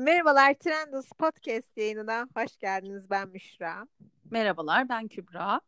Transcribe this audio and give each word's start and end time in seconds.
Merhabalar 0.00 0.54
Trendus 0.54 1.08
Podcast 1.18 1.76
yayınına 1.76 2.28
hoş 2.36 2.58
geldiniz. 2.58 3.10
Ben 3.10 3.28
Müşra. 3.28 3.86
Merhabalar 4.30 4.88
ben 4.88 5.08
Kübra. 5.08 5.60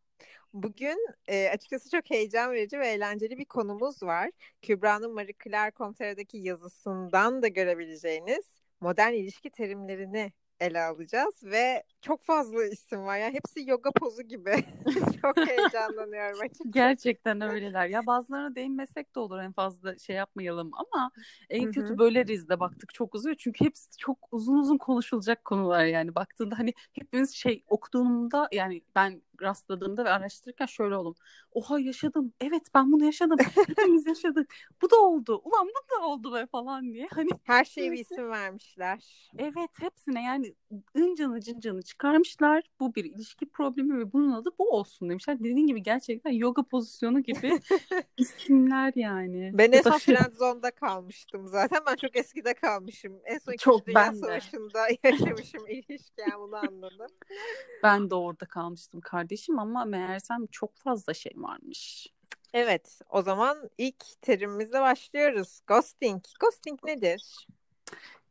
Bugün 0.52 1.08
e, 1.26 1.48
açıkçası 1.48 1.90
çok 1.90 2.10
heyecan 2.10 2.52
verici 2.52 2.78
ve 2.78 2.88
eğlenceli 2.88 3.38
bir 3.38 3.44
konumuz 3.44 4.02
var. 4.02 4.30
Kübra'nın 4.62 5.14
Marie 5.14 5.34
Claire.com.tr'deki 5.44 6.38
yazısından 6.38 7.42
da 7.42 7.48
görebileceğiniz 7.48 8.44
modern 8.80 9.12
ilişki 9.12 9.50
terimlerini 9.50 10.32
ele 10.62 10.82
alacağız 10.82 11.44
ve 11.44 11.82
çok 12.00 12.22
fazla 12.22 12.64
isim 12.64 13.06
var. 13.06 13.18
Yani 13.18 13.34
hepsi 13.34 13.70
yoga 13.70 13.90
pozu 13.90 14.22
gibi. 14.22 14.54
çok 15.22 15.36
heyecanlanıyorum 15.48 16.40
açıkçası. 16.40 16.70
Gerçekten 16.70 17.40
öyleler. 17.40 17.86
Ya 17.86 18.06
bazılarına 18.06 18.54
değinmesek 18.54 19.14
de 19.14 19.20
olur 19.20 19.38
en 19.38 19.52
fazla 19.52 19.98
şey 19.98 20.16
yapmayalım 20.16 20.70
ama 20.74 21.10
en 21.50 21.72
kötü 21.72 21.98
böleriz 21.98 22.48
de 22.48 22.60
baktık 22.60 22.94
çok 22.94 23.14
uzuyor. 23.14 23.36
Çünkü 23.38 23.64
hepsi 23.64 23.98
çok 23.98 24.18
uzun 24.30 24.58
uzun 24.58 24.78
konuşulacak 24.78 25.44
konular 25.44 25.84
yani. 25.84 26.14
Baktığında 26.14 26.58
hani 26.58 26.74
hepimiz 26.92 27.34
şey 27.34 27.64
okuduğumda 27.68 28.48
yani 28.52 28.82
ben 28.96 29.22
rastladığımda 29.42 30.04
ve 30.04 30.10
araştırırken 30.10 30.66
şöyle 30.66 30.96
oldum. 30.96 31.14
Oha 31.52 31.80
yaşadım. 31.80 32.32
Evet 32.40 32.62
ben 32.74 32.92
bunu 32.92 33.04
yaşadım. 33.04 33.38
Hepimiz 33.66 34.06
yaşadık. 34.06 34.54
Bu 34.82 34.90
da 34.90 34.96
oldu. 34.96 35.42
Ulan 35.44 35.68
bu 35.68 35.96
da 35.96 36.06
oldu 36.06 36.34
be 36.34 36.46
falan 36.46 36.94
diye. 36.94 37.08
Hani 37.10 37.28
her 37.44 37.64
şeye 37.64 37.92
bir 37.92 37.98
isim 37.98 38.30
vermişler. 38.30 39.30
Evet 39.38 39.70
hepsine 39.80 40.22
yani 40.22 40.54
ıncanı 40.96 41.40
cıncanı 41.40 41.82
çıkarmışlar. 41.82 42.62
Bu 42.80 42.94
bir 42.94 43.04
ilişki 43.04 43.48
problemi 43.48 43.98
ve 43.98 44.12
bunun 44.12 44.32
adı 44.32 44.50
bu 44.58 44.70
olsun 44.70 45.10
demişler. 45.10 45.38
Dediğin 45.38 45.66
gibi 45.66 45.82
gerçekten 45.82 46.30
yoga 46.30 46.62
pozisyonu 46.62 47.20
gibi 47.20 47.60
isimler 48.16 48.92
yani. 48.96 49.50
Ben 49.54 49.72
en 49.72 49.82
son 49.82 49.98
Friendzone'da 49.98 50.70
kalmıştım 50.70 51.48
zaten. 51.48 51.78
Ben 51.86 51.96
çok 51.96 52.16
eskide 52.16 52.54
kalmışım. 52.54 53.20
En 53.24 53.38
son 53.38 53.52
çok 53.56 53.86
Dünya 53.86 54.00
ben 54.00 54.12
Savaşı'nda 54.12 54.86
yaşamışım 55.04 55.66
ilişki 55.68 56.20
yani 56.20 56.38
bunu 56.38 56.56
anladım. 56.56 57.06
Ben 57.82 58.10
de 58.10 58.14
orada 58.14 58.46
kalmıştım 58.46 59.00
kardeşim 59.00 59.31
ama 59.58 59.84
meğersem 59.84 60.46
çok 60.46 60.76
fazla 60.76 61.14
şey 61.14 61.32
varmış. 61.36 62.06
Evet 62.54 63.00
o 63.10 63.22
zaman 63.22 63.70
ilk 63.78 64.04
terimimizle 64.20 64.80
başlıyoruz. 64.80 65.60
Ghosting. 65.66 66.24
Ghosting 66.40 66.84
nedir? 66.84 67.46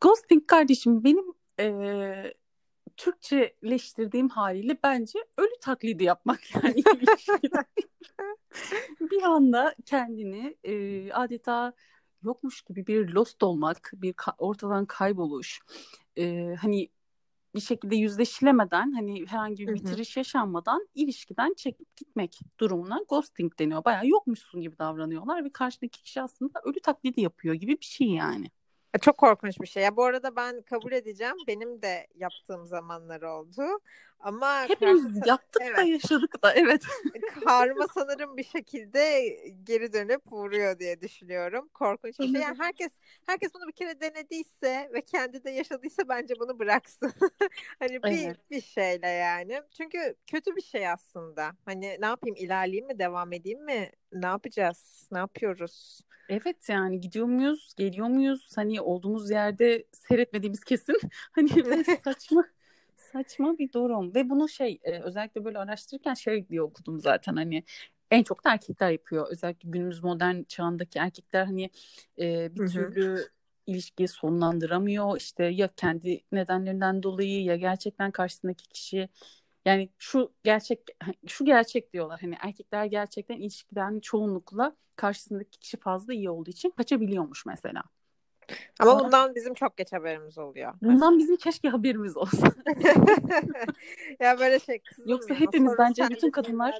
Ghosting 0.02 0.48
kardeşim 0.48 1.04
benim 1.04 1.26
e, 1.60 2.34
Türkçeleştirdiğim 2.98 4.30
haliyle 4.30 4.78
bence 4.84 5.20
ölü 5.38 5.60
taklidi 5.62 6.04
yapmak 6.04 6.56
yani. 6.64 6.84
bir 9.02 9.22
anda 9.22 9.76
kendini 9.86 10.58
e, 10.64 11.14
adeta 11.14 11.74
yokmuş 12.24 12.62
gibi 12.62 12.88
bir 12.88 13.10
lost 13.10 13.44
olmak, 13.44 13.92
bir 13.94 14.14
ka- 14.14 14.36
ortadan 14.38 14.86
kayboluş, 14.86 15.60
e, 16.18 16.56
hani 16.62 16.90
bir 17.56 17.60
şekilde 17.60 17.96
yüzleşilemeden 17.96 18.92
hani 18.92 19.26
herhangi 19.28 19.68
bir 19.68 19.74
bitiriş 19.74 20.18
yaşanmadan 20.18 20.88
ilişkiden 20.96 21.54
çekip 21.58 21.96
gitmek 21.96 22.40
durumuna 22.60 23.00
ghosting 23.10 23.60
deniyor. 23.60 23.86
Bayağı 23.86 24.08
yokmuşsun 24.08 24.62
gibi 24.62 24.80
davranıyorlar 24.80 25.46
ve 25.46 25.50
karşıdaki 25.50 26.02
kişi 26.02 26.22
aslında 26.22 26.62
ölü 26.64 26.80
taklidi 26.80 27.22
yapıyor 27.22 27.56
gibi 27.56 27.72
bir 27.72 27.86
şey 27.86 28.08
yani. 28.08 28.52
Çok 29.02 29.18
korkunç 29.18 29.62
bir 29.62 29.68
şey. 29.68 29.84
Ya 29.84 29.96
bu 29.98 30.04
arada 30.04 30.36
ben 30.36 30.62
kabul 30.62 30.92
edeceğim. 30.92 31.36
Benim 31.48 31.82
de 31.82 32.08
yaptığım 32.16 32.66
zamanlar 32.66 33.22
oldu. 33.22 33.62
Ama 34.22 34.70
hepimiz 34.70 35.04
karşı... 35.04 35.30
yaptık 35.30 35.62
evet. 35.66 35.78
da 35.78 35.82
yaşadık 35.82 36.44
da 36.44 36.54
evet. 36.54 36.84
Karma 37.44 37.88
sanırım 37.94 38.38
bir 38.38 38.44
şekilde 38.44 39.36
geri 39.64 39.94
dönüp 39.94 40.32
vuruyor 40.32 40.80
diye 40.80 41.02
düşünüyorum. 41.02 41.70
Korkunç 41.74 42.20
bir 42.20 42.34
şey. 42.34 42.42
Yani 42.42 42.58
herkes 42.60 42.92
herkes 43.26 43.54
bunu 43.54 43.68
bir 43.68 43.72
kere 43.74 44.02
denediyse 44.02 44.90
ve 44.94 45.02
kendi 45.02 45.44
de 45.44 45.50
yaşadıysa 45.50 46.10
bence 46.10 46.34
bunu 46.40 46.60
bıraksın. 46.60 47.14
hani 47.80 48.04
bir 48.04 48.26
evet. 48.26 48.52
bir 48.52 48.62
şeyle 48.62 49.08
yani. 49.08 49.62
Çünkü 49.78 50.16
kötü 50.28 50.56
bir 50.56 50.62
şey 50.62 50.90
aslında. 50.90 51.52
Hani 51.66 51.98
ne 52.00 52.06
yapayım 52.06 52.36
ilerleyeyim 52.36 52.88
mi 52.88 53.00
devam 53.00 53.34
edeyim 53.34 53.66
mi? 53.66 53.92
Ne 54.14 54.28
yapacağız? 54.28 55.08
Ne 55.12 55.18
yapıyoruz? 55.18 56.02
Evet 56.30 56.70
yani 56.70 57.02
gidiyor 57.02 57.26
muyuz, 57.26 57.74
geliyor 57.78 58.08
muyuz? 58.08 58.52
Hani 58.56 58.82
olduğumuz 58.82 59.32
yerde 59.32 59.86
seyretmediğimiz 59.92 60.64
kesin. 60.64 60.98
Hani 61.32 61.50
saçma 62.04 62.46
saçma 63.14 63.58
bir 63.58 63.72
durum 63.74 64.16
ve 64.16 64.30
bunu 64.30 64.50
şey 64.50 64.80
e, 64.84 65.00
özellikle 65.02 65.46
böyle 65.46 65.58
araştırırken 65.60 66.14
şey 66.14 66.50
diye 66.50 66.62
okudum 66.62 67.00
zaten 67.00 67.36
hani 67.36 67.64
en 68.12 68.24
çok 68.24 68.46
da 68.46 68.52
erkekler 68.54 68.92
yapıyor. 68.92 69.28
Özellikle 69.32 69.70
günümüz 69.70 70.04
modern 70.04 70.44
çağındaki 70.44 71.00
erkekler 71.00 71.46
hani 71.46 71.70
e, 72.20 72.56
bir 72.56 72.60
Hı-hı. 72.60 72.68
türlü 72.68 73.30
ilişkiyi 73.68 74.08
sonlandıramıyor. 74.08 75.18
İşte 75.18 75.44
ya 75.44 75.68
kendi 75.68 76.22
nedenlerinden 76.32 77.04
dolayı 77.04 77.44
ya 77.44 77.56
gerçekten 77.56 78.12
karşısındaki 78.12 78.68
kişi 78.68 79.10
yani 79.66 79.90
şu 79.98 80.34
gerçek 80.44 80.80
şu 81.28 81.46
gerçek 81.46 81.94
diyorlar. 81.94 82.20
Hani 82.22 82.36
erkekler 82.42 82.86
gerçekten 82.86 83.36
ilişkiden 83.38 84.00
çoğunlukla 84.00 84.76
karşısındaki 84.96 85.60
kişi 85.60 85.78
fazla 85.78 86.14
iyi 86.14 86.30
olduğu 86.30 86.50
için 86.50 86.70
kaçabiliyormuş 86.72 87.46
mesela. 87.46 87.84
Ama 88.80 88.92
Sonra... 88.92 89.04
bundan 89.04 89.36
bizim 89.36 89.54
çok 89.54 89.78
geç 89.78 89.94
haberimiz 89.94 90.38
oluyor. 90.38 90.74
Bundan 90.82 91.18
bizim 91.18 91.36
keşke 91.36 91.70
haberimiz 91.70 92.18
olsa. 92.18 92.48
ya 94.20 94.40
böyle 94.40 94.60
şey 94.60 94.82
Yoksa 95.06 95.36
hepimiz 95.36 95.74
bence 95.78 96.04
bütün 96.10 96.32
kadınlar 96.32 96.80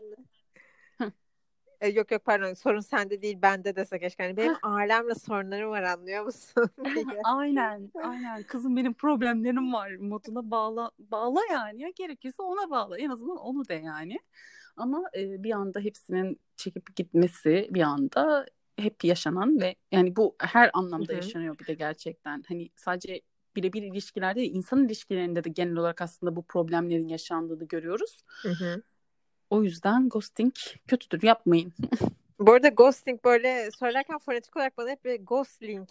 e, 1.82 1.88
yok 1.88 2.12
yok 2.12 2.26
pardon 2.26 2.54
sorun 2.54 2.80
sende 2.80 3.22
değil 3.22 3.38
bende 3.42 3.76
dese 3.76 4.00
keşke. 4.00 4.24
Yani 4.24 4.38
benim 4.38 4.56
ailemle 4.64 5.16
sorunlarım 5.16 5.70
var 5.70 5.84
anlıyor 5.84 6.24
musun? 6.24 6.70
aynen 7.24 7.92
aynen 8.04 8.44
kızım 8.44 8.78
benim 8.78 8.94
problemlerim 8.94 9.74
var 9.74 9.96
moduna 9.96 10.52
bağla 10.52 10.92
bağla 11.00 11.40
yani 11.52 11.82
ya 11.82 11.90
gerekirse 11.96 12.44
ona 12.44 12.70
bağla 12.70 12.98
en 12.98 13.10
azından 13.10 13.38
onu 13.38 13.68
de 13.68 13.74
yani. 13.74 14.20
Ama 14.78 15.04
e, 15.18 15.44
bir 15.44 15.52
anda 15.52 15.80
hepsinin 15.80 16.40
çekip 16.56 16.96
gitmesi 16.96 17.68
bir 17.72 17.82
anda 17.82 18.46
hep 18.82 19.04
yaşanan 19.04 19.62
ve 19.62 19.76
yani 19.92 20.16
bu 20.16 20.36
her 20.40 20.72
anlamda 20.74 21.08
Hı-hı. 21.08 21.16
yaşanıyor 21.16 21.60
bir 21.60 21.68
de 21.68 21.74
gerçekten. 21.74 22.44
Hani 22.48 22.70
sadece 22.76 23.22
birebir 23.56 23.84
ilişkilerde 23.84 24.40
değil, 24.40 24.56
insan 24.56 24.86
ilişkilerinde 24.86 25.44
de 25.44 25.50
genel 25.50 25.76
olarak 25.76 26.02
aslında 26.02 26.36
bu 26.36 26.44
problemlerin 26.44 27.08
yaşandığını 27.08 27.68
görüyoruz. 27.68 28.24
Hı-hı. 28.42 28.82
O 29.50 29.64
yüzden 29.64 30.10
ghosting 30.10 30.54
kötüdür 30.88 31.24
yapmayın. 31.24 31.74
Bu 32.42 32.52
arada 32.52 32.70
ghosting 32.70 33.24
böyle 33.24 33.72
söylerken 33.72 34.18
fonetik 34.18 34.58
olarak 34.58 34.78
bana 34.78 34.90
hep 34.90 35.06
bir 35.06 35.26
ghostling, 35.26 35.90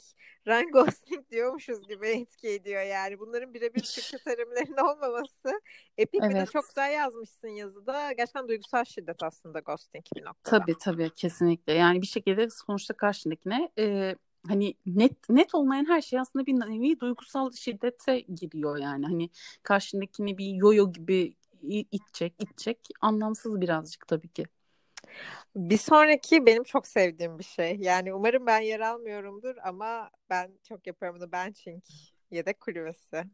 run 0.48 0.70
ghosting 0.72 1.30
diyormuşuz 1.30 1.88
gibi 1.88 2.08
etki 2.08 2.48
ediyor 2.48 2.82
yani. 2.82 3.18
Bunların 3.18 3.54
birebir 3.54 3.80
Türkçe 3.80 4.18
terimlerinin 4.18 4.76
olmaması. 4.76 5.60
Epik 5.98 6.20
evet. 6.22 6.34
bir 6.34 6.40
de 6.40 6.46
çok 6.46 6.68
güzel 6.68 6.92
yazmışsın 6.92 7.48
yazıda. 7.48 8.12
Gerçekten 8.12 8.48
duygusal 8.48 8.84
şiddet 8.84 9.22
aslında 9.22 9.60
ghosting 9.60 10.04
bir 10.16 10.24
noktada. 10.24 10.58
Tabii 10.58 10.74
tabii 10.80 11.10
kesinlikle. 11.10 11.72
Yani 11.72 12.02
bir 12.02 12.06
şekilde 12.06 12.50
sonuçta 12.50 12.94
karşındakine 12.94 13.70
e, 13.78 14.16
hani 14.48 14.74
net 14.86 15.28
net 15.28 15.54
olmayan 15.54 15.88
her 15.88 16.00
şey 16.00 16.18
aslında 16.20 16.46
bir 16.46 16.54
nevi 16.54 17.00
duygusal 17.00 17.52
şiddete 17.52 18.20
giriyor 18.20 18.76
yani. 18.76 19.06
Hani 19.06 19.30
karşındakini 19.62 20.38
bir 20.38 20.54
yoyo 20.54 20.92
gibi 20.92 21.34
itecek, 21.62 22.34
itecek. 22.38 22.78
Anlamsız 23.00 23.60
birazcık 23.60 24.08
tabii 24.08 24.28
ki. 24.28 24.46
Bir 25.56 25.76
sonraki 25.76 26.46
benim 26.46 26.64
çok 26.64 26.86
sevdiğim 26.86 27.38
bir 27.38 27.44
şey. 27.44 27.76
Yani 27.80 28.14
umarım 28.14 28.46
ben 28.46 28.60
yer 28.60 28.80
almıyorumdur 28.80 29.56
ama 29.62 30.10
ben 30.30 30.50
çok 30.68 30.86
yaparım 30.86 31.16
bunu 31.16 31.32
benching 31.32 31.82
yedek 32.30 32.60
kulübesi. 32.60 33.24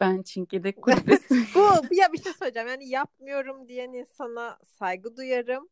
Benching 0.00 0.54
yedek 0.54 0.76
kulübesi. 0.82 1.34
Bu 1.54 1.94
ya 1.94 2.12
bir 2.12 2.22
şey 2.22 2.32
söyleyeceğim. 2.32 2.68
Yani 2.68 2.88
yapmıyorum 2.88 3.68
diyen 3.68 3.92
insana 3.92 4.58
saygı 4.78 5.16
duyarım. 5.16 5.68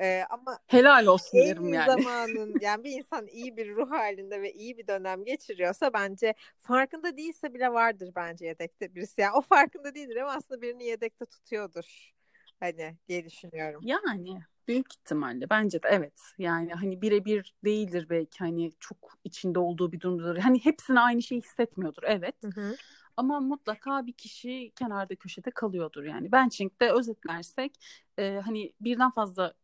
Ee, 0.00 0.24
ama 0.30 0.58
helal 0.66 1.06
olsun 1.06 1.38
derim 1.38 1.72
yani. 1.72 1.92
zamanın 1.92 2.58
yani 2.60 2.84
bir 2.84 2.92
insan 2.92 3.26
iyi 3.26 3.56
bir 3.56 3.76
ruh 3.76 3.90
halinde 3.90 4.42
ve 4.42 4.52
iyi 4.52 4.78
bir 4.78 4.86
dönem 4.86 5.24
geçiriyorsa 5.24 5.92
bence 5.92 6.34
farkında 6.58 7.16
değilse 7.16 7.54
bile 7.54 7.72
vardır 7.72 8.12
bence 8.16 8.46
yedekte 8.46 8.94
birisi. 8.94 9.20
Yani 9.20 9.32
o 9.32 9.40
farkında 9.40 9.94
değildir 9.94 10.16
ama 10.16 10.32
aslında 10.32 10.62
birini 10.62 10.84
yedekte 10.84 11.26
tutuyordur. 11.26 12.12
Hani 12.60 12.96
diye 13.08 13.24
düşünüyorum. 13.24 13.80
Yani 13.84 14.40
büyük 14.68 14.94
ihtimalle 14.94 15.50
bence 15.50 15.82
de 15.82 15.88
evet. 15.90 16.20
Yani 16.38 16.72
hani 16.72 17.02
birebir 17.02 17.54
değildir 17.64 18.06
belki 18.10 18.38
hani 18.38 18.72
çok 18.80 19.18
içinde 19.24 19.58
olduğu 19.58 19.92
bir 19.92 20.00
durumdur. 20.00 20.36
Hani 20.36 20.64
hepsine 20.64 21.00
aynı 21.00 21.22
şeyi 21.22 21.40
hissetmiyordur 21.40 22.02
evet. 22.02 22.36
Hı 22.44 22.60
hı. 22.60 22.76
Ama 23.16 23.40
mutlaka 23.40 24.06
bir 24.06 24.12
kişi 24.12 24.72
kenarda 24.76 25.16
köşede 25.16 25.50
kalıyordur 25.50 26.04
yani. 26.04 26.32
Benching'de 26.32 26.92
özetlersek 26.92 27.72
e, 28.18 28.40
hani 28.44 28.72
birden 28.80 29.10
fazla 29.10 29.54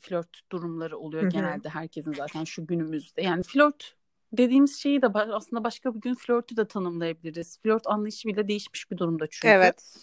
flört 0.00 0.40
durumları 0.52 0.98
oluyor 0.98 1.22
Hı-hı. 1.22 1.30
genelde 1.30 1.68
herkesin 1.68 2.12
zaten 2.12 2.44
şu 2.44 2.66
günümüzde. 2.66 3.22
Yani 3.22 3.42
flört 3.42 3.96
dediğimiz 4.32 4.76
şeyi 4.76 5.02
de 5.02 5.06
aslında 5.06 5.64
başka 5.64 5.94
bir 5.94 6.00
gün 6.00 6.14
flörtü 6.14 6.56
de 6.56 6.68
tanımlayabiliriz. 6.68 7.58
Flört 7.62 7.86
anlayışı 7.86 8.28
bile 8.28 8.48
değişmiş 8.48 8.90
bir 8.90 8.96
durumda 8.96 9.26
çünkü. 9.30 9.48
Evet. 9.48 9.94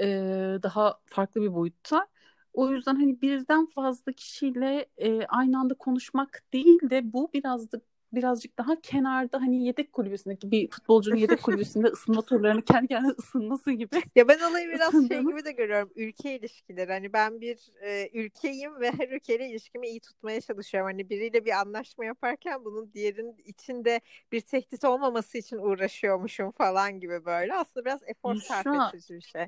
Ee, 0.00 0.58
daha 0.62 1.00
farklı 1.06 1.42
bir 1.42 1.54
boyutta. 1.54 2.06
O 2.52 2.70
yüzden 2.70 2.94
hani 2.94 3.22
birden 3.22 3.66
fazla 3.66 4.12
kişiyle 4.12 4.86
e, 4.96 5.26
aynı 5.26 5.58
anda 5.58 5.74
konuşmak 5.74 6.42
değil 6.52 6.90
de 6.90 7.12
bu 7.12 7.30
biraz 7.34 7.72
da 7.72 7.80
birazcık 8.12 8.58
daha 8.58 8.80
kenarda 8.80 9.40
hani 9.40 9.64
yedek 9.66 9.92
kulübesindeki 9.92 10.50
bir 10.50 10.70
futbolcunun 10.70 11.16
yedek 11.16 11.42
kulübesinde 11.42 11.86
ısınma 11.86 12.22
turlarını 12.22 12.62
kendi 12.62 12.88
kendine 12.88 13.12
ısınması 13.18 13.72
gibi. 13.72 14.02
Ya 14.16 14.28
ben 14.28 14.38
olayı 14.50 14.68
biraz 14.68 15.08
şey 15.08 15.20
gibi 15.20 15.44
de 15.44 15.52
görüyorum. 15.52 15.90
Ülke 15.96 16.38
ilişkileri. 16.38 16.92
Hani 16.92 17.12
ben 17.12 17.40
bir 17.40 17.58
e, 17.82 18.08
ülkeyim 18.12 18.80
ve 18.80 18.92
her 18.92 19.08
ülkeyle 19.08 19.48
ilişkimi 19.48 19.88
iyi 19.88 20.00
tutmaya 20.00 20.40
çalışıyorum. 20.40 20.90
Hani 20.90 21.10
biriyle 21.10 21.44
bir 21.44 21.60
anlaşma 21.60 22.04
yaparken 22.04 22.64
bunun 22.64 22.92
diğerinin 22.92 23.36
içinde 23.44 24.00
bir 24.32 24.40
tehdit 24.40 24.84
olmaması 24.84 25.38
için 25.38 25.58
uğraşıyormuşum 25.58 26.50
falan 26.50 27.00
gibi 27.00 27.24
böyle. 27.24 27.54
Aslında 27.54 27.84
biraz 27.84 28.00
efor 28.06 28.34
sarf 28.34 28.94
edici 28.94 29.14
bir 29.14 29.20
şey. 29.20 29.46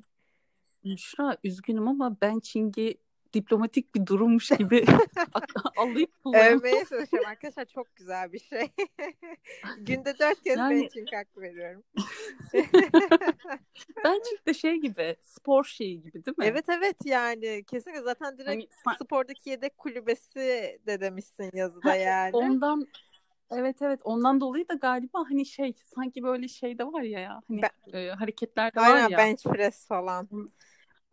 Müşra 0.84 1.36
üzgünüm 1.44 1.88
ama 1.88 2.16
ben 2.20 2.40
Çing'i 2.40 2.98
diplomatik 3.34 3.94
bir 3.94 4.06
durummuş 4.06 4.48
gibi 4.48 4.84
alayıp 5.76 6.22
kullanıyorum. 6.22 6.58
Övmeye 6.58 6.84
çalışıyorum 6.84 7.28
arkadaşlar 7.28 7.64
çok 7.64 7.96
güzel 7.96 8.32
bir 8.32 8.38
şey. 8.38 8.68
Günde 9.78 10.18
dört 10.18 10.42
kez 10.42 10.56
yani... 10.56 10.82
ben 10.82 10.88
Çing 10.88 11.12
hak 11.12 11.38
veriyorum. 11.38 11.82
ben 14.04 14.20
Çing 14.28 14.46
de 14.46 14.54
şey 14.54 14.76
gibi 14.76 15.16
spor 15.20 15.64
şeyi 15.64 16.02
gibi 16.02 16.24
değil 16.24 16.38
mi? 16.38 16.44
Evet 16.44 16.68
evet 16.68 16.96
yani 17.04 17.64
kesinlikle 17.66 18.02
zaten 18.02 18.38
direkt 18.38 18.74
hani, 18.84 18.96
spordaki 18.96 19.50
yedek 19.50 19.78
kulübesi 19.78 20.40
de 20.86 21.00
demişsin 21.00 21.50
yazıda 21.52 21.94
yani. 21.94 22.36
Ondan 22.36 22.86
Evet 23.50 23.82
evet 23.82 24.00
ondan 24.04 24.40
dolayı 24.40 24.68
da 24.68 24.74
galiba 24.74 25.24
hani 25.28 25.46
şey 25.46 25.74
sanki 25.94 26.22
böyle 26.22 26.48
şey 26.48 26.78
de 26.78 26.84
var 26.84 27.02
ya 27.02 27.20
ya 27.20 27.40
hani 27.48 27.62
ben, 27.62 27.98
e, 27.98 28.10
hareketler 28.10 28.74
de 28.74 28.80
var 28.80 29.10
ya. 29.10 29.18
bench 29.18 29.42
press 29.42 29.86
falan. 29.86 30.28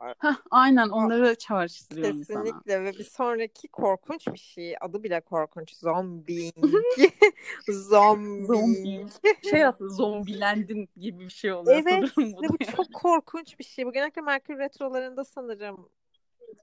Heh, 0.01 0.35
aynen 0.51 0.89
onları 0.89 1.35
çağrıştırıyorum 1.35 2.19
Kesinlikle 2.19 2.73
sana. 2.73 2.83
ve 2.83 2.93
bir 2.93 3.03
sonraki 3.03 3.67
korkunç 3.67 4.27
bir 4.27 4.37
şey. 4.37 4.75
Adı 4.81 5.03
bile 5.03 5.21
korkunç. 5.21 5.75
Zombie. 5.75 6.51
Zombie. 7.69 8.45
Zombi. 8.45 9.05
Şey 9.49 9.65
aslında 9.65 9.89
zombilendim 9.89 10.87
gibi 10.97 11.19
bir 11.19 11.29
şey 11.29 11.53
oluyor 11.53 11.81
evet, 11.81 12.09
sanırım. 12.15 12.33
Evet 12.39 12.49
bu, 12.49 12.59
bu 12.59 12.71
çok 12.71 12.93
korkunç 12.93 13.59
bir 13.59 13.63
şey. 13.63 13.85
Bu 13.85 13.91
genellikle 13.93 14.21
Merkür 14.21 14.57
Retrolarında 14.57 15.23
sanırım 15.23 15.89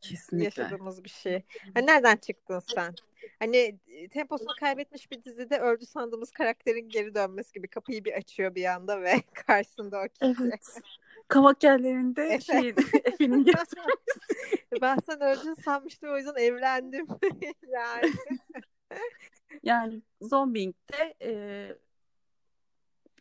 Kesinlikle. 0.01 0.45
yaşadığımız 0.45 1.05
bir 1.05 1.09
şey. 1.09 1.43
Hani 1.75 1.87
nereden 1.87 2.17
çıktın 2.17 2.63
sen? 2.75 2.95
Hani 3.39 3.79
e, 3.87 4.09
temposunu 4.09 4.53
kaybetmiş 4.61 5.11
bir 5.11 5.25
dizide 5.25 5.59
öldü 5.59 5.87
sandığımız 5.87 6.31
karakterin 6.31 6.89
geri 6.89 7.15
dönmesi 7.15 7.53
gibi 7.53 7.69
kapıyı 7.69 8.05
bir 8.05 8.13
açıyor 8.13 8.55
bir 8.55 8.65
anda 8.65 9.03
ve 9.03 9.15
karşısında 9.47 10.01
o 10.01 10.09
kişi. 10.09 10.43
Evet. 10.43 10.81
Kavak 11.29 11.65
yerlerinde 11.65 12.23
Efe. 12.23 12.41
şey 12.41 12.69
Efe'nin 13.05 13.45
geri 13.45 13.57
Ben 14.83 14.99
sen 15.07 15.21
öldün 15.21 15.55
sanmıştım 15.55 16.11
o 16.11 16.17
yüzden 16.17 16.35
evlendim. 16.37 17.07
yani. 17.73 18.13
yani 19.63 20.03
Zombing'de 20.21 21.15
e, 21.23 21.33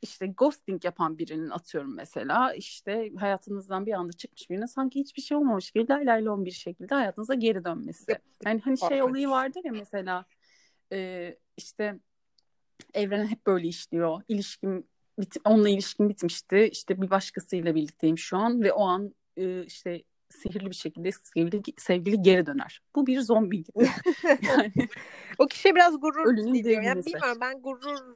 işte 0.02 0.28
ghosting 0.28 0.86
yapan 0.86 1.18
birinin 1.18 1.50
atıyorum 1.50 1.96
mesela 1.96 2.54
işte 2.54 3.12
hayatınızdan 3.20 3.86
bir 3.86 3.94
anda 3.94 4.14
çıkmış 4.14 4.50
birine 4.50 4.68
sanki 4.68 5.00
hiçbir 5.00 5.22
şey 5.22 5.38
olmamış 5.38 5.72
gibi 5.72 5.90
lay 5.90 6.06
lay 6.06 6.26
lon 6.26 6.46
bir 6.46 6.52
şekilde 6.52 6.96
hayatınıza 6.96 7.34
geri 7.34 7.66
dönmesi. 7.66 8.18
Yani 8.46 8.62
hani 8.62 8.78
şey 8.78 9.04
olayı 9.04 9.30
vardır 9.30 9.62
ya 9.64 9.72
mesela 9.72 10.26
e, 10.92 11.36
işte 11.58 12.00
evren 12.94 13.28
hep 13.28 13.48
böyle 13.48 13.68
işliyor. 13.68 14.22
İlişkim 14.28 14.88
bit 15.20 15.38
onunla 15.46 15.70
ilişkim 15.70 16.10
bitmişti. 16.10 16.70
İşte 16.72 17.02
bir 17.02 17.10
başkasıyla 17.10 17.76
birlikteyim 17.76 18.18
şu 18.18 18.38
an 18.38 18.62
ve 18.62 18.74
o 18.74 18.88
an 18.88 19.16
e, 19.38 19.66
işte 19.66 20.04
sihirli 20.30 20.70
bir 20.70 20.76
şekilde 20.76 21.12
sevgili, 21.12 21.64
sevgili 21.78 22.22
geri 22.22 22.46
döner. 22.46 22.82
Bu 22.96 23.08
bir 23.08 23.22
zombi 23.22 23.64
gibi. 23.64 23.90
yani 24.48 24.74
o 25.38 25.48
kişi 25.48 25.76
biraz 25.76 26.00
gurur 26.02 26.38
diyor. 26.64 26.82
Yani 26.82 27.06
bilmiyorum 27.06 27.38
ben 27.42 27.62
gurur 27.62 28.16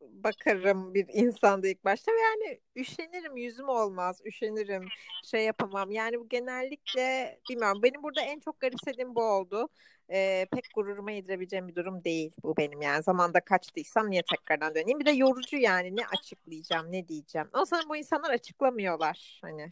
bakarım 0.00 0.94
bir 0.94 1.06
insanda 1.12 1.68
ilk 1.68 1.84
başta 1.84 2.12
ve 2.12 2.16
yani 2.20 2.60
üşenirim 2.76 3.36
yüzüm 3.36 3.68
olmaz 3.68 4.20
üşenirim 4.24 4.84
şey 5.24 5.44
yapamam. 5.44 5.90
Yani 5.90 6.20
bu 6.20 6.28
genellikle 6.28 7.38
bilmiyorum 7.50 7.82
benim 7.82 8.02
burada 8.02 8.20
en 8.20 8.40
çok 8.40 8.60
garipsediğim 8.60 9.14
bu 9.14 9.22
oldu. 9.22 9.68
Ee, 10.12 10.46
pek 10.52 10.64
gururuma 10.74 11.10
yedirebileceğim 11.10 11.68
bir 11.68 11.74
durum 11.74 12.04
değil 12.04 12.32
bu 12.42 12.56
benim 12.56 12.82
yani. 12.82 13.02
Zamanda 13.02 13.40
kaçtıysam 13.40 14.10
niye 14.10 14.22
tekrardan 14.22 14.74
döneyim? 14.74 15.00
Bir 15.00 15.06
de 15.06 15.10
yorucu 15.10 15.56
yani 15.56 15.96
ne 15.96 16.06
açıklayacağım 16.06 16.92
ne 16.92 17.08
diyeceğim? 17.08 17.48
O 17.52 17.64
zaman 17.64 17.88
bu 17.88 17.96
insanlar 17.96 18.30
açıklamıyorlar 18.30 19.38
hani 19.42 19.68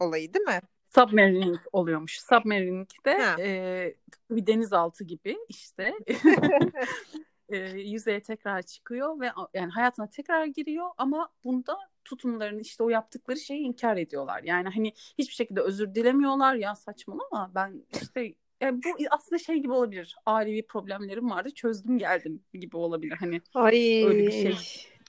olayı 0.00 0.34
değil 0.34 0.46
mi? 0.46 0.60
Submarining 0.94 1.58
oluyormuş. 1.72 2.20
Submarining'de 2.20 3.42
e, 3.42 3.94
bir 4.30 4.46
denizaltı 4.46 5.04
gibi 5.04 5.36
işte 5.48 5.94
e, 7.48 7.58
yüzeye 7.68 8.22
tekrar 8.22 8.62
çıkıyor 8.62 9.20
ve 9.20 9.30
yani 9.54 9.70
hayatına 9.70 10.08
tekrar 10.08 10.44
giriyor 10.44 10.90
ama 10.98 11.28
bunda 11.44 11.78
tutumlarını 12.04 12.60
işte 12.60 12.84
o 12.84 12.88
yaptıkları 12.88 13.38
şeyi 13.38 13.60
inkar 13.60 13.96
ediyorlar. 13.96 14.42
Yani 14.42 14.68
hani 14.68 14.92
hiçbir 15.18 15.34
şekilde 15.34 15.60
özür 15.60 15.94
dilemiyorlar 15.94 16.54
ya 16.54 16.74
saçmalama 16.74 17.50
ben 17.54 17.82
işte 18.02 18.34
yani 18.60 18.80
bu 18.84 18.88
aslında 19.10 19.38
şey 19.38 19.56
gibi 19.56 19.72
olabilir. 19.72 20.16
Ailevi 20.26 20.66
problemlerim 20.66 21.30
vardı 21.30 21.50
çözdüm 21.50 21.98
geldim 21.98 22.42
gibi 22.54 22.76
olabilir. 22.76 23.16
Hani 23.20 23.40
Ay, 23.54 24.04
öyle 24.04 24.26
bir 24.26 24.32
şey. 24.32 24.58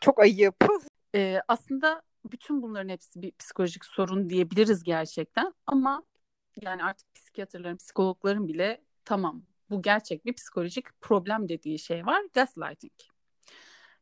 Çok 0.02 0.20
ayıp. 0.20 0.56
Ee, 1.16 1.40
aslında 1.48 2.02
bütün 2.32 2.62
bunların 2.62 2.90
hepsi 2.90 3.22
bir 3.22 3.32
psikolojik 3.32 3.86
sorun 3.86 4.30
diyebiliriz 4.30 4.84
gerçekten 4.84 5.54
ama 5.68 6.04
yani 6.62 6.84
artık 6.84 7.16
psikiyatrların, 7.16 7.78
psikologların 7.78 8.48
bile 8.48 8.82
tamam 9.06 9.44
bu 9.70 9.82
gerçek 9.82 10.26
bir 10.26 10.34
psikolojik 10.34 11.02
problem 11.02 11.50
dediği 11.50 11.80
şey 11.80 12.06
var. 12.06 12.22
Gaslighting. 12.34 12.94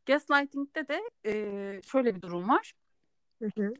Gaslighting'de 0.06 0.88
de 0.88 1.00
e, 1.26 1.80
şöyle 1.82 2.14
bir 2.14 2.22
durum 2.22 2.48
var. 2.48 2.72
Hı 3.42 3.48
hı. 3.58 3.74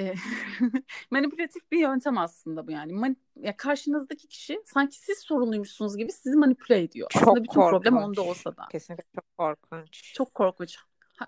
E, 0.00 0.14
manipülatif 1.10 1.72
bir 1.72 1.78
yöntem 1.78 2.18
aslında 2.18 2.66
bu 2.66 2.70
yani. 2.70 2.92
Man- 2.92 3.16
ya 3.36 3.56
karşınızdaki 3.56 4.28
kişi 4.28 4.62
sanki 4.64 4.98
siz 4.98 5.18
sorumluymuşsunuz 5.18 5.96
gibi 5.96 6.12
sizi 6.12 6.36
manipüle 6.36 6.82
ediyor. 6.82 7.10
Çok 7.10 7.22
aslında 7.22 7.44
bütün 7.44 7.60
korkunç. 7.60 7.70
problem 7.70 7.96
onda 7.96 8.22
olsa 8.22 8.56
da. 8.56 8.66
Kesinlikle 8.70 9.04
çok 9.14 9.38
korkunç. 9.38 10.14
Çok 10.14 10.34
korkunç. 10.34 10.76
Ha, 11.16 11.26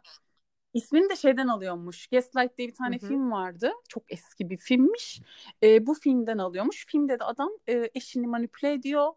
İsmini 0.76 1.11
de 1.11 1.17
şeyden 1.17 1.49
alıyormuş. 1.49 2.06
Gaslight 2.06 2.58
diye 2.58 2.69
bir 2.69 2.75
tane 2.75 2.99
Hı-hı. 2.99 3.08
film 3.08 3.31
vardı. 3.31 3.73
Çok 3.88 4.12
eski 4.12 4.50
bir 4.50 4.56
filmmiş. 4.56 5.20
E, 5.62 5.87
bu 5.87 5.94
filmden 5.94 6.38
alıyormuş. 6.38 6.87
Filmde 6.87 7.19
de 7.19 7.25
adam 7.25 7.50
e, 7.69 7.90
eşini 7.94 8.26
manipüle 8.26 8.73
ediyor. 8.73 9.12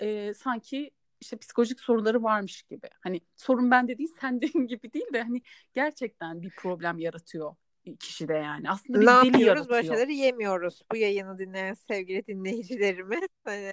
E, 0.00 0.34
sanki 0.34 0.90
işte 1.20 1.36
psikolojik 1.36 1.80
soruları 1.80 2.22
varmış 2.22 2.62
gibi. 2.62 2.88
Hani 3.00 3.20
sorun 3.36 3.70
bende 3.70 3.98
değil 3.98 4.08
sende 4.20 4.46
gibi 4.66 4.92
değil 4.92 5.12
de 5.12 5.22
hani 5.22 5.42
gerçekten 5.74 6.42
bir 6.42 6.50
problem 6.50 6.98
yaratıyor 6.98 7.54
kişide 7.96 8.34
yani. 8.34 8.70
Aslında 8.70 9.00
bir 9.00 9.06
ne 9.06 9.10
yapıyoruz? 9.10 9.46
Yaratıyor. 9.46 9.68
Böyle 9.68 9.86
şeyleri 9.86 10.16
yemiyoruz. 10.16 10.82
Bu 10.92 10.96
yayını 10.96 11.38
dinleyen 11.38 11.74
sevgili 11.74 12.26
dinleyicilerimiz. 12.26 13.20
Hani 13.44 13.72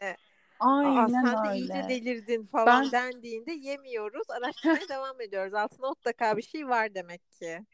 Aynen 0.59 1.05
Aa, 1.05 1.09
sen 1.09 1.25
de 1.25 1.49
öyle. 1.49 1.59
iyice 1.59 1.85
delirdin 1.89 2.45
falan 2.45 2.83
ben... 2.83 2.91
dendiğinde 2.91 3.51
yemiyoruz. 3.51 4.29
Araştırmaya 4.29 4.89
devam 4.89 5.21
ediyoruz. 5.21 5.53
Altında 5.53 5.89
mutlaka 5.89 6.37
bir 6.37 6.41
şey 6.41 6.67
var 6.67 6.95
demek 6.95 7.31
ki. 7.31 7.65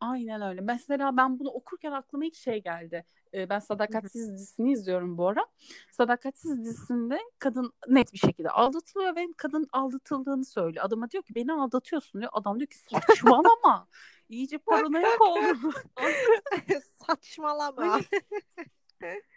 Aynen 0.00 0.42
öyle. 0.42 0.60
Mesela 0.60 1.16
ben 1.16 1.38
bunu 1.38 1.50
okurken 1.50 1.92
aklıma 1.92 2.24
ilk 2.24 2.34
şey 2.34 2.62
geldi. 2.62 3.04
Ee, 3.34 3.48
ben 3.48 3.58
Sadakatsiz 3.58 4.32
dizisini 4.32 4.72
izliyorum 4.72 5.18
bu 5.18 5.28
ara. 5.28 5.46
Sadakatsiz 5.92 6.64
dizisinde 6.64 7.18
kadın 7.38 7.72
net 7.88 8.12
bir 8.12 8.18
şekilde 8.18 8.50
aldatılıyor 8.50 9.16
ve 9.16 9.26
kadın 9.36 9.68
aldatıldığını 9.72 10.44
söylüyor. 10.44 10.84
Adama 10.84 11.10
diyor 11.10 11.22
ki 11.22 11.34
beni 11.34 11.52
aldatıyorsun 11.52 12.20
diyor. 12.20 12.32
Adam 12.34 12.58
diyor 12.58 12.68
ki 12.68 12.78
saçmalama. 12.78 13.88
İyice 14.28 14.58
paranoyak 14.58 15.20
oldum. 15.20 15.72
saçmalama. 17.06 18.00